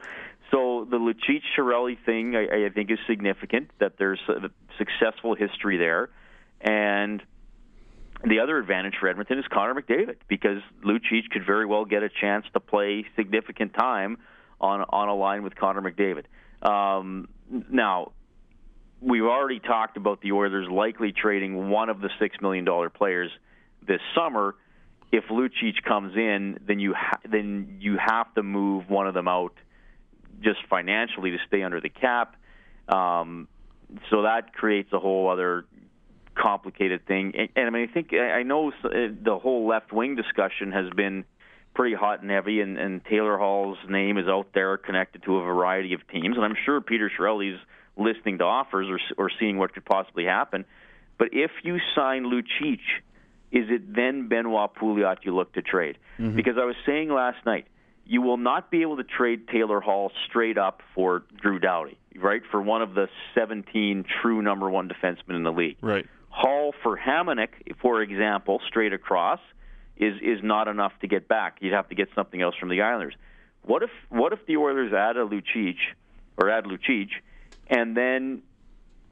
[0.52, 5.78] So the Lucic Chiarelli thing I, I think is significant that there's a successful history
[5.78, 6.10] there.
[6.62, 7.22] And
[8.24, 12.10] the other advantage for Edmonton is Connor McDavid because Lucic could very well get a
[12.10, 14.18] chance to play significant time
[14.60, 16.26] on on a line with Connor McDavid.
[16.62, 17.30] Um,
[17.72, 18.12] now,
[19.02, 23.32] we've already talked about the Oilers likely trading one of the six million dollar players
[23.88, 24.56] this summer.
[25.12, 29.28] If Lucic comes in, then you ha- then you have to move one of them
[29.28, 29.54] out
[30.42, 32.36] just financially to stay under the cap.
[32.88, 33.48] Um,
[34.10, 35.66] so that creates a whole other
[36.42, 37.34] complicated thing.
[37.38, 38.90] And, and I mean, I think I know uh,
[39.24, 41.26] the whole left wing discussion has been
[41.74, 45.44] pretty hot and heavy, and, and Taylor Hall's name is out there connected to a
[45.44, 47.60] variety of teams, and I'm sure Peter Chiarelli's
[47.98, 50.66] listening to offers or, or seeing what could possibly happen.
[51.18, 52.80] But if you sign Lucic,
[53.52, 55.98] is it then Benoit Pouliot you look to trade?
[56.18, 56.36] Mm-hmm.
[56.36, 57.68] Because I was saying last night,
[58.06, 62.42] you will not be able to trade Taylor Hall straight up for Drew Doughty, right?
[62.50, 65.78] For one of the 17 true number one defensemen in the league.
[65.82, 66.08] Right.
[66.30, 67.50] Hall for Hamonic,
[67.82, 69.40] for example, straight across,
[69.98, 71.58] is is not enough to get back.
[71.60, 73.16] You'd have to get something else from the Islanders.
[73.64, 75.76] What if what if the Oilers add a Lucic
[76.38, 77.10] or add Lucic
[77.68, 78.42] and then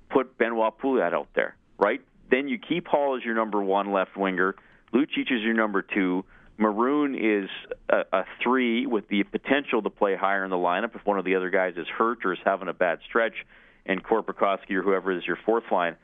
[0.09, 2.01] put Benoit Pouliot out there, right?
[2.31, 4.55] Then you keep Hall as your number one left winger.
[4.93, 6.23] Lucic is your number two.
[6.57, 7.49] Maroon is
[7.89, 11.25] a, a three with the potential to play higher in the lineup if one of
[11.25, 13.45] the other guys is hurt or is having a bad stretch,
[13.85, 15.97] and Korpikoski or whoever is your fourth line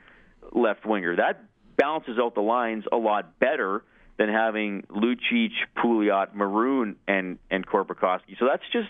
[0.51, 1.15] left winger.
[1.15, 1.43] That
[1.77, 3.83] balances out the lines a lot better
[4.17, 8.37] than having Lucic, Pouliot, Maroon, and and Korpikoski.
[8.39, 8.89] So that's just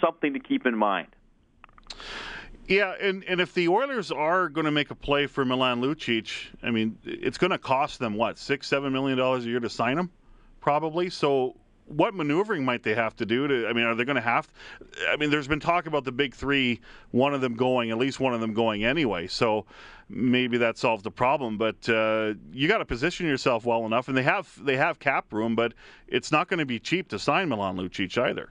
[0.00, 1.08] something to keep in mind.
[2.68, 6.46] Yeah, and, and if the Oilers are going to make a play for Milan Lucic,
[6.64, 9.70] I mean, it's going to cost them what six, seven million dollars a year to
[9.70, 10.10] sign him,
[10.60, 11.08] probably.
[11.10, 13.68] So, what maneuvering might they have to do to?
[13.68, 14.48] I mean, are they going to have?
[15.08, 18.20] I mean, there's been talk about the big three, one of them going, at least
[18.20, 19.26] one of them going anyway.
[19.26, 19.66] So,
[20.08, 21.58] maybe that solves the problem.
[21.58, 25.32] But uh, you got to position yourself well enough, and they have they have cap
[25.32, 25.74] room, but
[26.08, 28.50] it's not going to be cheap to sign Milan Lucic either.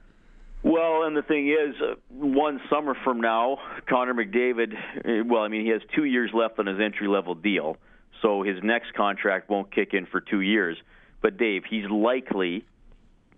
[0.62, 5.48] Well, and the thing is, uh, one summer from now, Connor McDavid, uh, well, I
[5.48, 7.76] mean, he has two years left on his entry level deal,
[8.20, 10.76] so his next contract won't kick in for two years.
[11.22, 12.64] But, Dave, he's likely,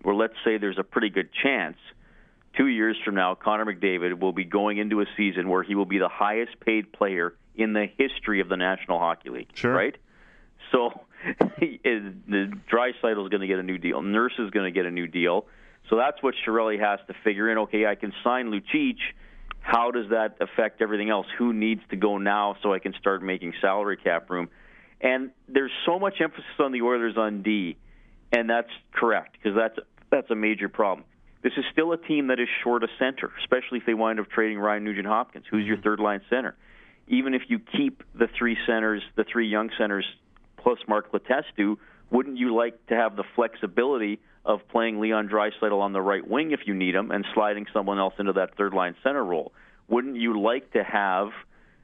[0.04, 1.76] or let's say there's a pretty good chance,
[2.56, 5.86] two years from now, Connor McDavid will be going into a season where he will
[5.86, 9.50] be the highest paid player in the history of the National Hockey League.
[9.54, 9.72] Sure.
[9.72, 9.96] Right?
[10.72, 11.00] So,
[11.40, 14.02] the Draisaitl is going to get a new deal.
[14.02, 15.46] Nurse is going to get a new deal.
[15.88, 17.58] So that's what Chiarelli has to figure in.
[17.58, 18.98] Okay, I can sign Lucic.
[19.60, 21.26] How does that affect everything else?
[21.38, 24.48] Who needs to go now so I can start making salary cap room?
[25.00, 27.76] And there's so much emphasis on the Oilers on D,
[28.32, 29.78] and that's correct because that's
[30.10, 31.04] that's a major problem.
[31.42, 34.28] This is still a team that is short a center, especially if they wind up
[34.30, 35.84] trading Ryan Nugent Hopkins, who's your mm-hmm.
[35.84, 36.56] third line center.
[37.06, 40.04] Even if you keep the three centers, the three young centers
[40.56, 41.76] plus Mark Letestu,
[42.10, 46.52] wouldn't you like to have the flexibility of playing Leon Draisaitl on the right wing
[46.52, 49.52] if you need him and sliding someone else into that third line center role?
[49.88, 51.28] Wouldn't you like to have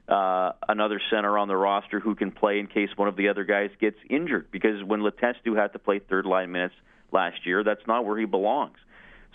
[0.07, 3.43] uh, another center on the roster who can play in case one of the other
[3.43, 4.47] guys gets injured?
[4.51, 6.75] Because when Letestu had to play third line minutes
[7.11, 8.77] last year, that's not where he belongs.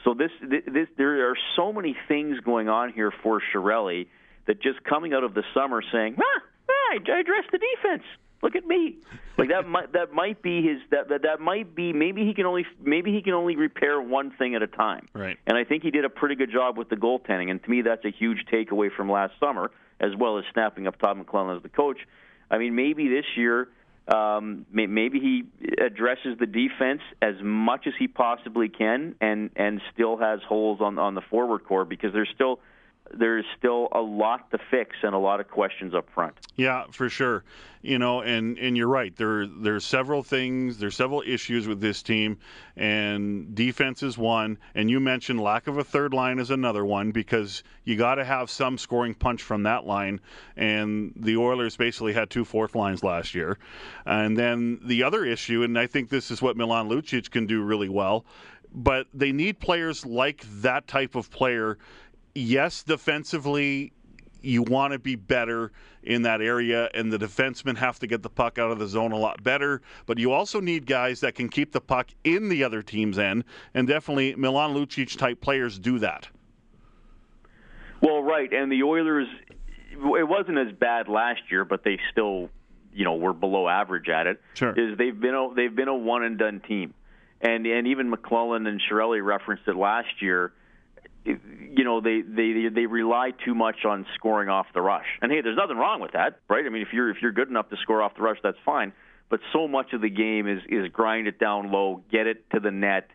[0.05, 4.07] So this, this, there are so many things going on here for Chiarelli
[4.47, 6.41] that just coming out of the summer saying, ah,
[6.93, 8.05] I addressed the defense.
[8.43, 8.97] Look at me.
[9.37, 12.47] Like that might that might be his that, that that might be maybe he can
[12.47, 15.09] only maybe he can only repair one thing at a time.
[15.15, 15.39] Right.
[15.47, 17.51] And i think he did a pretty good job with the goaltending.
[17.51, 19.71] And to me that's a huge takeaway from last summer
[20.01, 21.99] as well as snapping up todd mclellan as the coach.
[22.51, 23.69] I mean maybe this year
[24.09, 25.45] um, maybe he
[25.79, 30.99] addresses the defense as much as he possibly can, and and still has holes on
[30.99, 32.59] on the forward core because there's still
[33.13, 36.35] there's still a lot to fix and a lot of questions up front.
[36.57, 37.45] Yeah, for sure.
[37.83, 39.17] You know, and and you're right.
[39.17, 42.39] There there's several things, there's several issues with this team,
[42.77, 44.59] and defense is one.
[44.75, 48.25] And you mentioned lack of a third line is another one because you got to
[48.25, 50.21] have some scoring punch from that line.
[50.57, 53.59] And the Oilers basically had two fourth lines last year.
[54.05, 57.63] And then the other issue, and I think this is what Milan Lucic can do
[57.63, 58.27] really well,
[58.73, 61.79] but they need players like that type of player
[62.35, 63.93] yes, defensively,
[64.43, 68.31] you want to be better in that area, and the defensemen have to get the
[68.31, 69.83] puck out of the zone a lot better.
[70.07, 73.45] But you also need guys that can keep the puck in the other team's end,
[73.75, 76.29] and definitely Milan Lucic type players do that.
[78.01, 79.29] Well, right, and the Oilers,
[79.93, 82.49] it wasn't as bad last year, but they still,
[82.95, 84.41] you know, were below average at it.
[84.55, 86.95] Sure, is they've been a, they've been a one and done team,
[87.43, 90.55] and and even McLellan and Chiarelli referenced it last year
[91.73, 95.07] you know they they they rely too much on scoring off the rush.
[95.23, 96.65] And hey, there's nothing wrong with that, right?
[96.65, 98.93] I mean, if you're if you're good enough to score off the rush, that's fine.
[99.29, 102.61] But so much of the game is is grind it down low, get it to
[102.61, 103.09] the net,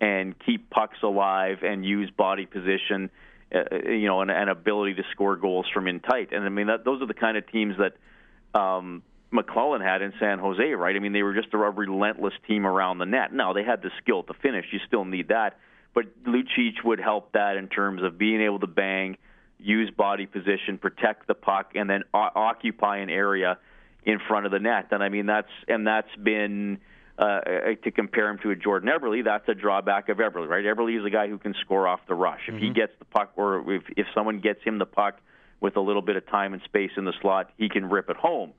[0.00, 3.10] and keep pucks alive and use body position,
[3.54, 6.32] uh, you know, and, and ability to score goals from in tight.
[6.32, 9.02] And I mean, that, those are the kind of teams that um,
[9.32, 10.96] McLellan had in San Jose, right?
[10.96, 13.32] I mean, they were just a relentless team around the net.
[13.32, 14.66] Now they had the skill to finish.
[14.72, 15.56] You still need that
[15.94, 19.16] but Lucic would help that in terms of being able to bang,
[19.58, 23.58] use body position, protect the puck, and then o- occupy an area
[24.04, 24.88] in front of the net.
[24.90, 26.78] And I mean that's and that's been
[27.18, 27.40] uh,
[27.84, 30.64] to compare him to a Jordan Eberle, that's a drawback of Eberle, right?
[30.64, 32.40] Eberle is a guy who can score off the rush.
[32.48, 32.64] If mm-hmm.
[32.64, 35.20] he gets the puck, or if if someone gets him the puck
[35.60, 38.16] with a little bit of time and space in the slot, he can rip it
[38.16, 38.52] home.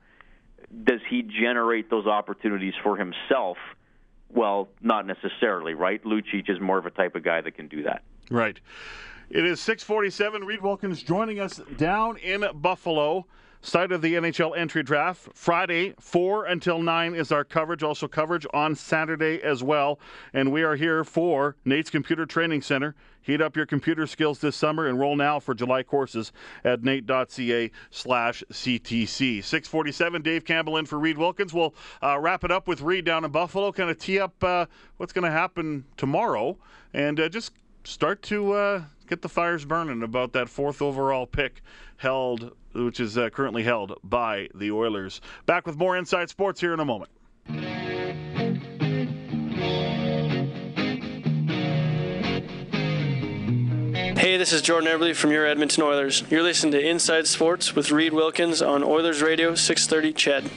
[0.84, 3.56] Does he generate those opportunities for himself?
[4.32, 6.02] Well, not necessarily, right?
[6.04, 8.02] Lucic is more of a type of guy that can do that.
[8.30, 8.58] Right.
[9.28, 10.44] It is 647.
[10.44, 13.26] Reid Wilkins joining us down in Buffalo,
[13.62, 15.28] site of the NHL entry draft.
[15.34, 17.82] Friday, 4 until 9 is our coverage.
[17.82, 19.98] Also, coverage on Saturday as well.
[20.34, 22.94] And we are here for NAIT's Computer Training Center.
[23.22, 24.88] Heat up your computer skills this summer.
[24.88, 26.32] Enroll now for July courses
[26.64, 29.44] at nait.ca slash CTC.
[29.44, 31.54] 647, Dave Campbell in for Reid Wilkins.
[31.54, 34.66] We'll uh, wrap it up with Reid down in Buffalo, kind of tee up uh,
[34.96, 36.58] what's going to happen tomorrow,
[36.92, 37.52] and uh, just
[37.84, 41.62] start to uh, get the fires burning about that fourth overall pick
[41.98, 45.20] held, which is uh, currently held by the Oilers.
[45.46, 47.10] Back with more Inside Sports here in a moment.
[54.22, 56.22] Hey, this is Jordan Eberle from your Edmonton Oilers.
[56.30, 60.50] You're listening to Inside Sports with Reid Wilkins on Oilers Radio 630 CHED.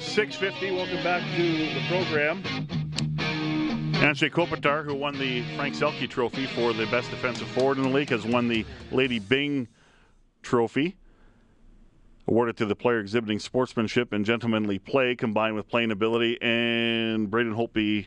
[0.00, 2.42] 650, welcome back to the program.
[3.94, 7.88] Anze Kopitar, who won the Frank Selke Trophy for the best defensive forward in the
[7.88, 9.66] league, has won the Lady Byng
[10.44, 10.96] Trophy,
[12.28, 16.40] awarded to the player exhibiting sportsmanship and gentlemanly play combined with playing ability.
[16.40, 18.06] And Braden Holtby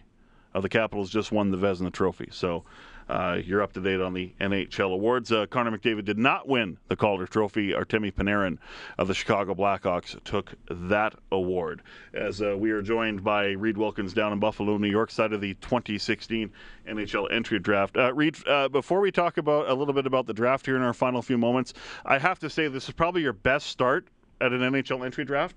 [0.53, 2.29] of the Capitals just won the Vezina Trophy.
[2.31, 2.63] So
[3.09, 5.31] uh, you're up to date on the NHL awards.
[5.31, 7.71] Uh, Connor McDavid did not win the Calder Trophy.
[7.71, 8.57] Artemi Panarin
[8.97, 11.81] of the Chicago Blackhawks took that award.
[12.13, 15.41] As uh, we are joined by Reid Wilkins down in Buffalo, New York, side of
[15.41, 16.51] the 2016
[16.87, 17.97] NHL entry draft.
[17.97, 20.81] Uh, Reid, uh, before we talk about a little bit about the draft here in
[20.81, 21.73] our final few moments,
[22.05, 24.07] I have to say this is probably your best start
[24.41, 25.55] at an NHL entry draft.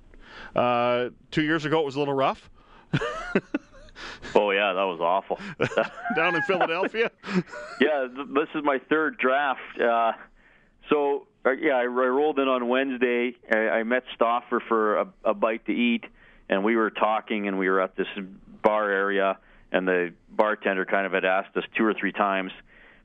[0.54, 2.50] Uh, two years ago, it was a little rough.
[4.34, 5.38] Oh yeah, that was awful.
[6.16, 7.10] Down in Philadelphia.
[7.80, 9.60] yeah, th- this is my third draft.
[9.80, 10.12] Uh,
[10.88, 13.34] so uh, yeah, I, I rolled in on Wednesday.
[13.50, 16.04] I, I met Stauffer for a, a bite to eat,
[16.48, 18.08] and we were talking, and we were at this
[18.62, 19.38] bar area,
[19.72, 22.52] and the bartender kind of had asked us two or three times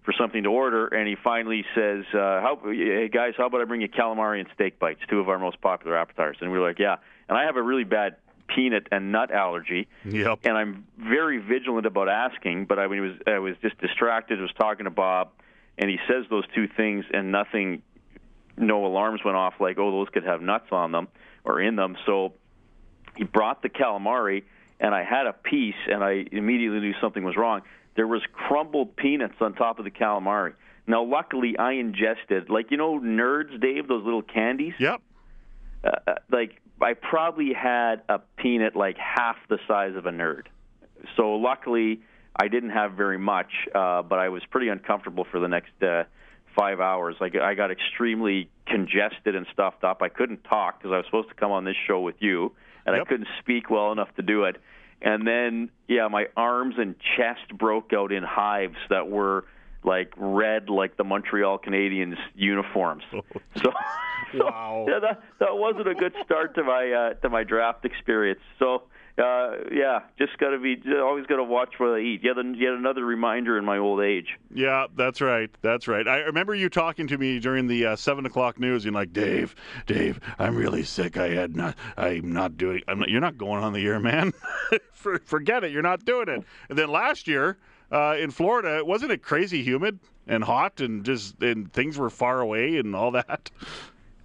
[0.03, 3.65] for something to order, and he finally says, uh, "How, hey guys, how about I
[3.65, 6.67] bring you calamari and steak bites, two of our most popular appetizers?" And we were
[6.67, 8.17] like, "Yeah." And I have a really bad
[8.47, 9.87] peanut and nut allergy.
[10.05, 10.39] Yep.
[10.43, 14.39] And I'm very vigilant about asking, but I mean, was I was just distracted.
[14.39, 15.31] I was talking to Bob,
[15.77, 17.81] and he says those two things, and nothing,
[18.57, 21.07] no alarms went off like, oh, those could have nuts on them
[21.43, 21.97] or in them.
[22.05, 22.33] So
[23.15, 24.43] he brought the calamari,
[24.79, 27.61] and I had a piece, and I immediately knew something was wrong.
[27.95, 30.53] There was crumbled peanuts on top of the calamari.
[30.87, 34.73] Now, luckily, I ingested, like you know, nerds, Dave, those little candies.
[34.79, 35.01] Yep.
[35.83, 40.47] Uh, like I probably had a peanut like half the size of a nerd.
[41.15, 42.01] So luckily,
[42.35, 46.03] I didn't have very much, uh, but I was pretty uncomfortable for the next uh,
[46.55, 47.15] five hours.
[47.19, 50.01] Like I got extremely congested and stuffed up.
[50.01, 52.51] I couldn't talk because I was supposed to come on this show with you,
[52.85, 53.05] and Yep.
[53.05, 54.57] I couldn't speak well enough to do it.
[55.01, 59.45] And then, yeah, my arms and chest broke out in hives that were
[59.85, 63.03] like red, like the Montreal Canadiens uniforms.
[63.11, 63.21] So,
[63.63, 63.71] so
[64.43, 64.85] Wow.
[64.89, 68.41] yeah, that that wasn't a good start to my uh, to my draft experience.
[68.59, 68.83] So.
[69.17, 72.21] Uh, yeah, just got to be always got to watch what I eat.
[72.21, 74.37] Yet, yet another reminder in my old age.
[74.53, 75.49] Yeah, that's right.
[75.61, 76.05] That's right.
[76.05, 78.83] I remember you talking to me during the uh, seven o'clock news.
[78.83, 79.55] You're like, Dave,
[79.85, 81.15] Dave, I'm really sick.
[81.15, 81.77] I had not.
[81.95, 82.81] I'm not doing.
[82.89, 84.33] I'm not, you're not going on the air, man.
[84.91, 85.71] For, forget it.
[85.71, 86.43] You're not doing it.
[86.67, 87.57] And then last year
[87.91, 92.41] uh, in Florida, wasn't it crazy humid and hot and just and things were far
[92.41, 93.51] away and all that?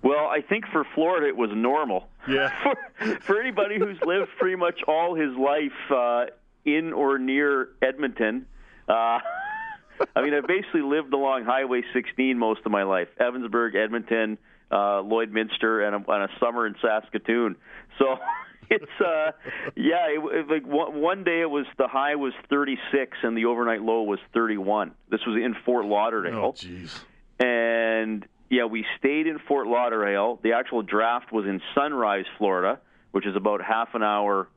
[0.03, 2.09] Well, I think for Florida it was normal.
[2.27, 2.51] Yeah.
[2.99, 6.27] for, for anybody who's lived pretty much all his life uh,
[6.65, 8.47] in or near Edmonton,
[8.89, 9.19] uh,
[10.17, 13.09] I mean, I've basically lived along Highway 16 most of my life.
[13.21, 14.39] Evansburg, Edmonton,
[14.71, 17.57] uh, Lloydminster, and a, and a summer in Saskatoon.
[17.99, 18.19] So
[18.71, 19.33] it's uh,
[19.77, 23.45] yeah, it, it, like one, one day it was the high was 36 and the
[23.47, 24.93] overnight low was 31.
[25.11, 26.99] This was in Fort Lauderdale Oh, jeez.
[27.39, 30.39] and yeah, we stayed in Fort Lauderdale.
[30.43, 32.81] The actual draft was in Sunrise, Florida,
[33.13, 34.49] which is about half an hour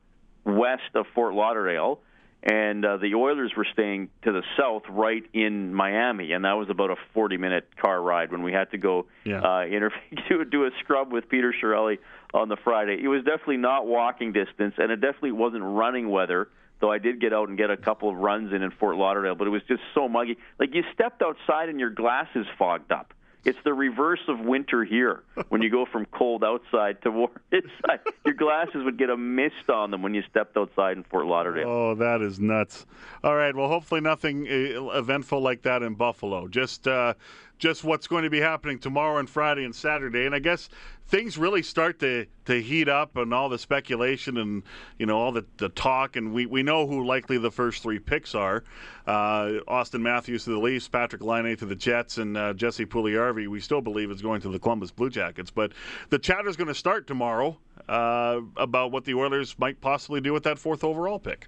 [0.45, 1.99] west of Fort Lauderdale.
[2.45, 6.69] And uh, the Oilers were staying to the south, right in Miami, and that was
[6.69, 9.39] about a 40-minute car ride when we had to go Yeah.
[9.39, 11.99] uh, interview, do, do a scrub with Peter Chiarelli
[12.33, 12.99] on the Friday.
[13.01, 16.49] It was definitely not walking distance, and it definitely wasn't running weather.
[16.81, 19.35] Though I did get out and get a couple of runs in in Fort Lauderdale,
[19.35, 20.37] but it was just so muggy.
[20.59, 23.13] Like you stepped outside and your glasses fogged up.
[23.45, 25.23] It's the reverse of winter here.
[25.49, 29.69] When you go from cold outside to warm inside, your glasses would get a mist
[29.69, 31.67] on them when you stepped outside in Fort Lauderdale.
[31.67, 32.85] Oh, that is nuts.
[33.23, 33.53] All right.
[33.53, 36.47] Well, hopefully nothing uh, eventful like that in Buffalo.
[36.47, 37.15] Just, uh,
[37.59, 40.25] just what's going to be happening tomorrow and Friday and Saturday.
[40.25, 40.69] And I guess
[41.07, 44.63] things really start to, to heat up and all the speculation and
[44.97, 46.15] you know all the, the talk.
[46.15, 48.63] And we, we know who likely the first three picks are:
[49.07, 53.47] uh, Auston Matthews to the Leafs, Patrik Laine to the Jets, and uh, Jesse Puljujarvi.
[53.47, 55.51] We still believe is going to the Columbus Blue Jackets.
[55.51, 55.71] But
[56.09, 60.33] the chatter is going to start tomorrow uh, about what the Oilers might possibly do
[60.33, 61.47] with that fourth overall pick.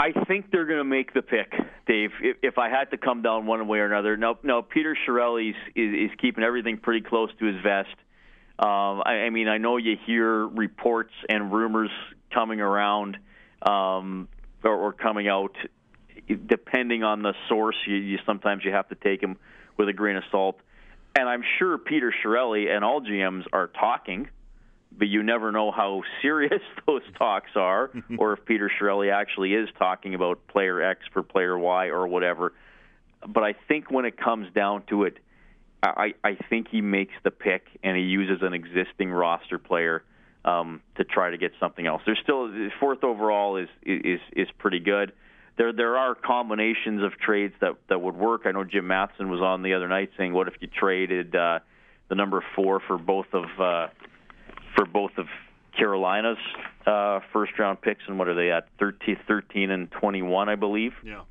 [0.00, 1.52] I think they're going to make the pick,
[1.86, 2.10] Dave.
[2.22, 4.62] If, if I had to come down one way or another, no, no.
[4.62, 7.94] Peter Chiarelli is, is keeping everything pretty close to his vest.
[8.60, 11.90] Um, I, I mean, I know you hear reports and rumors
[12.32, 13.18] coming around
[13.62, 14.28] um,
[14.62, 15.56] or, or coming out.
[16.28, 19.36] Depending on the source, you, you sometimes you have to take them
[19.76, 20.60] with a grain of salt.
[21.16, 24.28] And I'm sure Peter Chiarelli and all GMs are talking
[24.98, 29.68] but you never know how serious those talks are, or if Peter Chiarelli actually is
[29.78, 32.52] talking about player X for player Y or whatever.
[33.26, 35.18] but I think when it comes down to it,
[35.80, 40.02] I, I think he makes the pick and he uses an existing roster player
[40.44, 42.02] um, to try to get something else.
[42.04, 45.12] There's still fourth overall is is is pretty good.
[45.56, 48.42] There there are combinations of trades that that would work.
[48.44, 51.60] I know Jim Matheson was on the other night saying, "What if you traded uh,
[52.08, 53.88] the number four for both of uh,
[54.78, 55.26] for both of
[55.76, 56.38] Carolina's
[56.86, 60.92] uh, first round picks and what are they at 13, 13 and 21, I believe."
[61.04, 61.22] Yeah.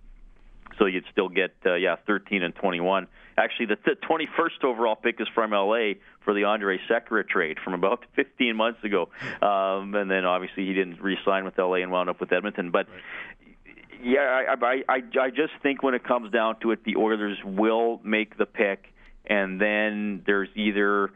[0.78, 3.08] So you'd still get uh, yeah 13 and 21.
[3.38, 5.94] Actually, the, the 21st overall pick is from LA
[6.24, 9.10] for the Andre Sekera trade from about 15 months ago,
[9.42, 12.72] um, and then obviously he didn't re-sign with LA and wound up with Edmonton.
[12.72, 14.04] But right.
[14.04, 17.38] yeah, I, I I I just think when it comes down to it, the Oilers
[17.44, 18.94] will make the pick,
[19.26, 21.12] and then there's either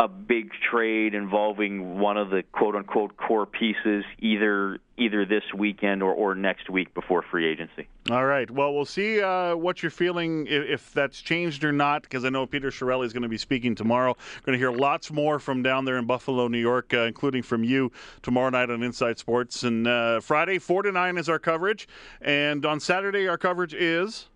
[0.00, 6.02] a big trade involving one of the quote unquote core pieces either either this weekend
[6.02, 7.88] or, or next week before free agency.
[8.10, 8.48] All right.
[8.50, 12.28] Well, we'll see uh, what you're feeling if, if, that's changed or not, because I
[12.28, 14.16] know Peter Chiarelli is going to be speaking tomorrow.
[14.44, 17.64] Going to hear lots more from down there in Buffalo, New York, uh, including from
[17.64, 17.90] you
[18.22, 19.64] tomorrow night on Inside Sports.
[19.64, 21.88] And uh, Friday, 4 to 9 is our coverage.
[22.20, 24.28] And on Saturday, our coverage is.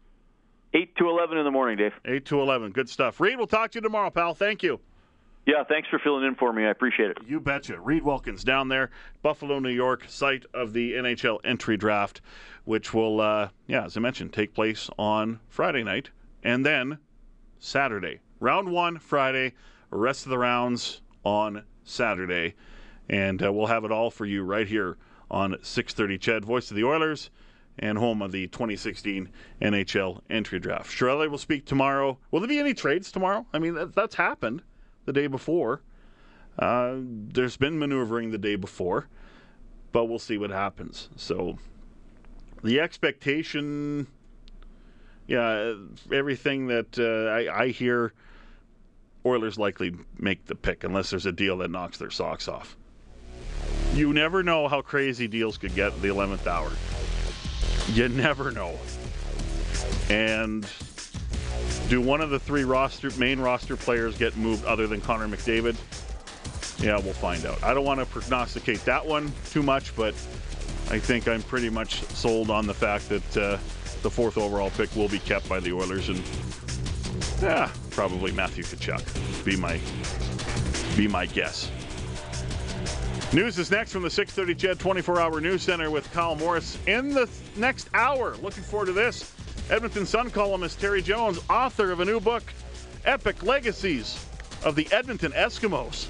[0.74, 1.92] 8 to 11 in the morning, Dave.
[2.04, 2.72] 8 to 11.
[2.72, 3.20] Good stuff.
[3.20, 4.34] Reid, we'll talk to you tomorrow, pal.
[4.34, 4.80] Thank you.
[5.48, 6.66] Yeah, thanks for filling in for me.
[6.66, 7.16] I appreciate it.
[7.26, 7.80] You betcha.
[7.80, 8.90] Reid Wilkins down there,
[9.22, 12.20] Buffalo, New York, site of the NHL entry draft,
[12.66, 16.10] which will, uh, yeah, as I mentioned, take place on Friday night
[16.44, 16.98] and then
[17.58, 18.20] Saturday.
[18.40, 19.54] Round one Friday,
[19.88, 22.54] rest of the rounds on Saturday,
[23.08, 24.98] and uh, we'll have it all for you right here
[25.30, 26.20] on 6:30.
[26.20, 27.30] CHED, voice of the Oilers
[27.78, 29.30] and home of the 2016
[29.62, 30.90] NHL entry draft.
[30.90, 32.18] Chiarelli will speak tomorrow.
[32.30, 33.46] Will there be any trades tomorrow?
[33.54, 34.60] I mean, that's happened
[35.08, 35.80] the day before.
[36.58, 39.08] Uh, there's been maneuvering the day before,
[39.90, 41.08] but we'll see what happens.
[41.16, 41.58] So
[42.62, 44.06] the expectation,
[45.26, 45.74] yeah,
[46.12, 48.12] everything that uh, I, I hear,
[49.24, 52.76] Oilers likely make the pick unless there's a deal that knocks their socks off.
[53.94, 56.70] You never know how crazy deals could get the 11th hour.
[57.94, 58.78] You never know.
[60.10, 60.66] And
[61.88, 65.76] do one of the three roster main roster players get moved other than Connor McDavid?
[66.82, 67.62] Yeah, we'll find out.
[67.64, 70.14] I don't want to prognosticate that one too much, but
[70.90, 73.58] I think I'm pretty much sold on the fact that uh,
[74.02, 76.22] the fourth overall pick will be kept by the Oilers, and
[77.42, 79.44] yeah, probably Matthew Tkachuk.
[79.44, 79.80] Be my
[80.96, 81.70] be my guess.
[83.32, 87.28] News is next from the 6:30 CHED 24-hour news center with Kyle Morris in the
[87.56, 88.36] next hour.
[88.36, 89.34] Looking forward to this.
[89.70, 92.42] Edmonton Sun columnist Terry Jones, author of a new book,
[93.04, 94.24] Epic Legacies
[94.64, 96.08] of the Edmonton Eskimos.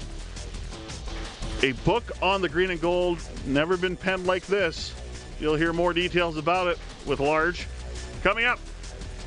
[1.61, 4.93] A book on the green and gold, never been penned like this.
[5.41, 7.67] You'll hear more details about it with Large.
[8.23, 8.59] Coming up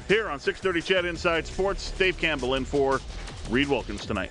[0.08, 3.00] here on 630 CHED Inside Sports, Dave Campbell in for
[3.50, 4.30] Reid Wilkins tonight.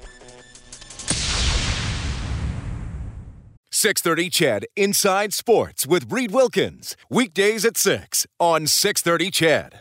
[3.70, 6.98] 630 CHED Inside Sports with Reid Wilkins.
[7.10, 9.80] Weekdays at 6 on 630 CHED.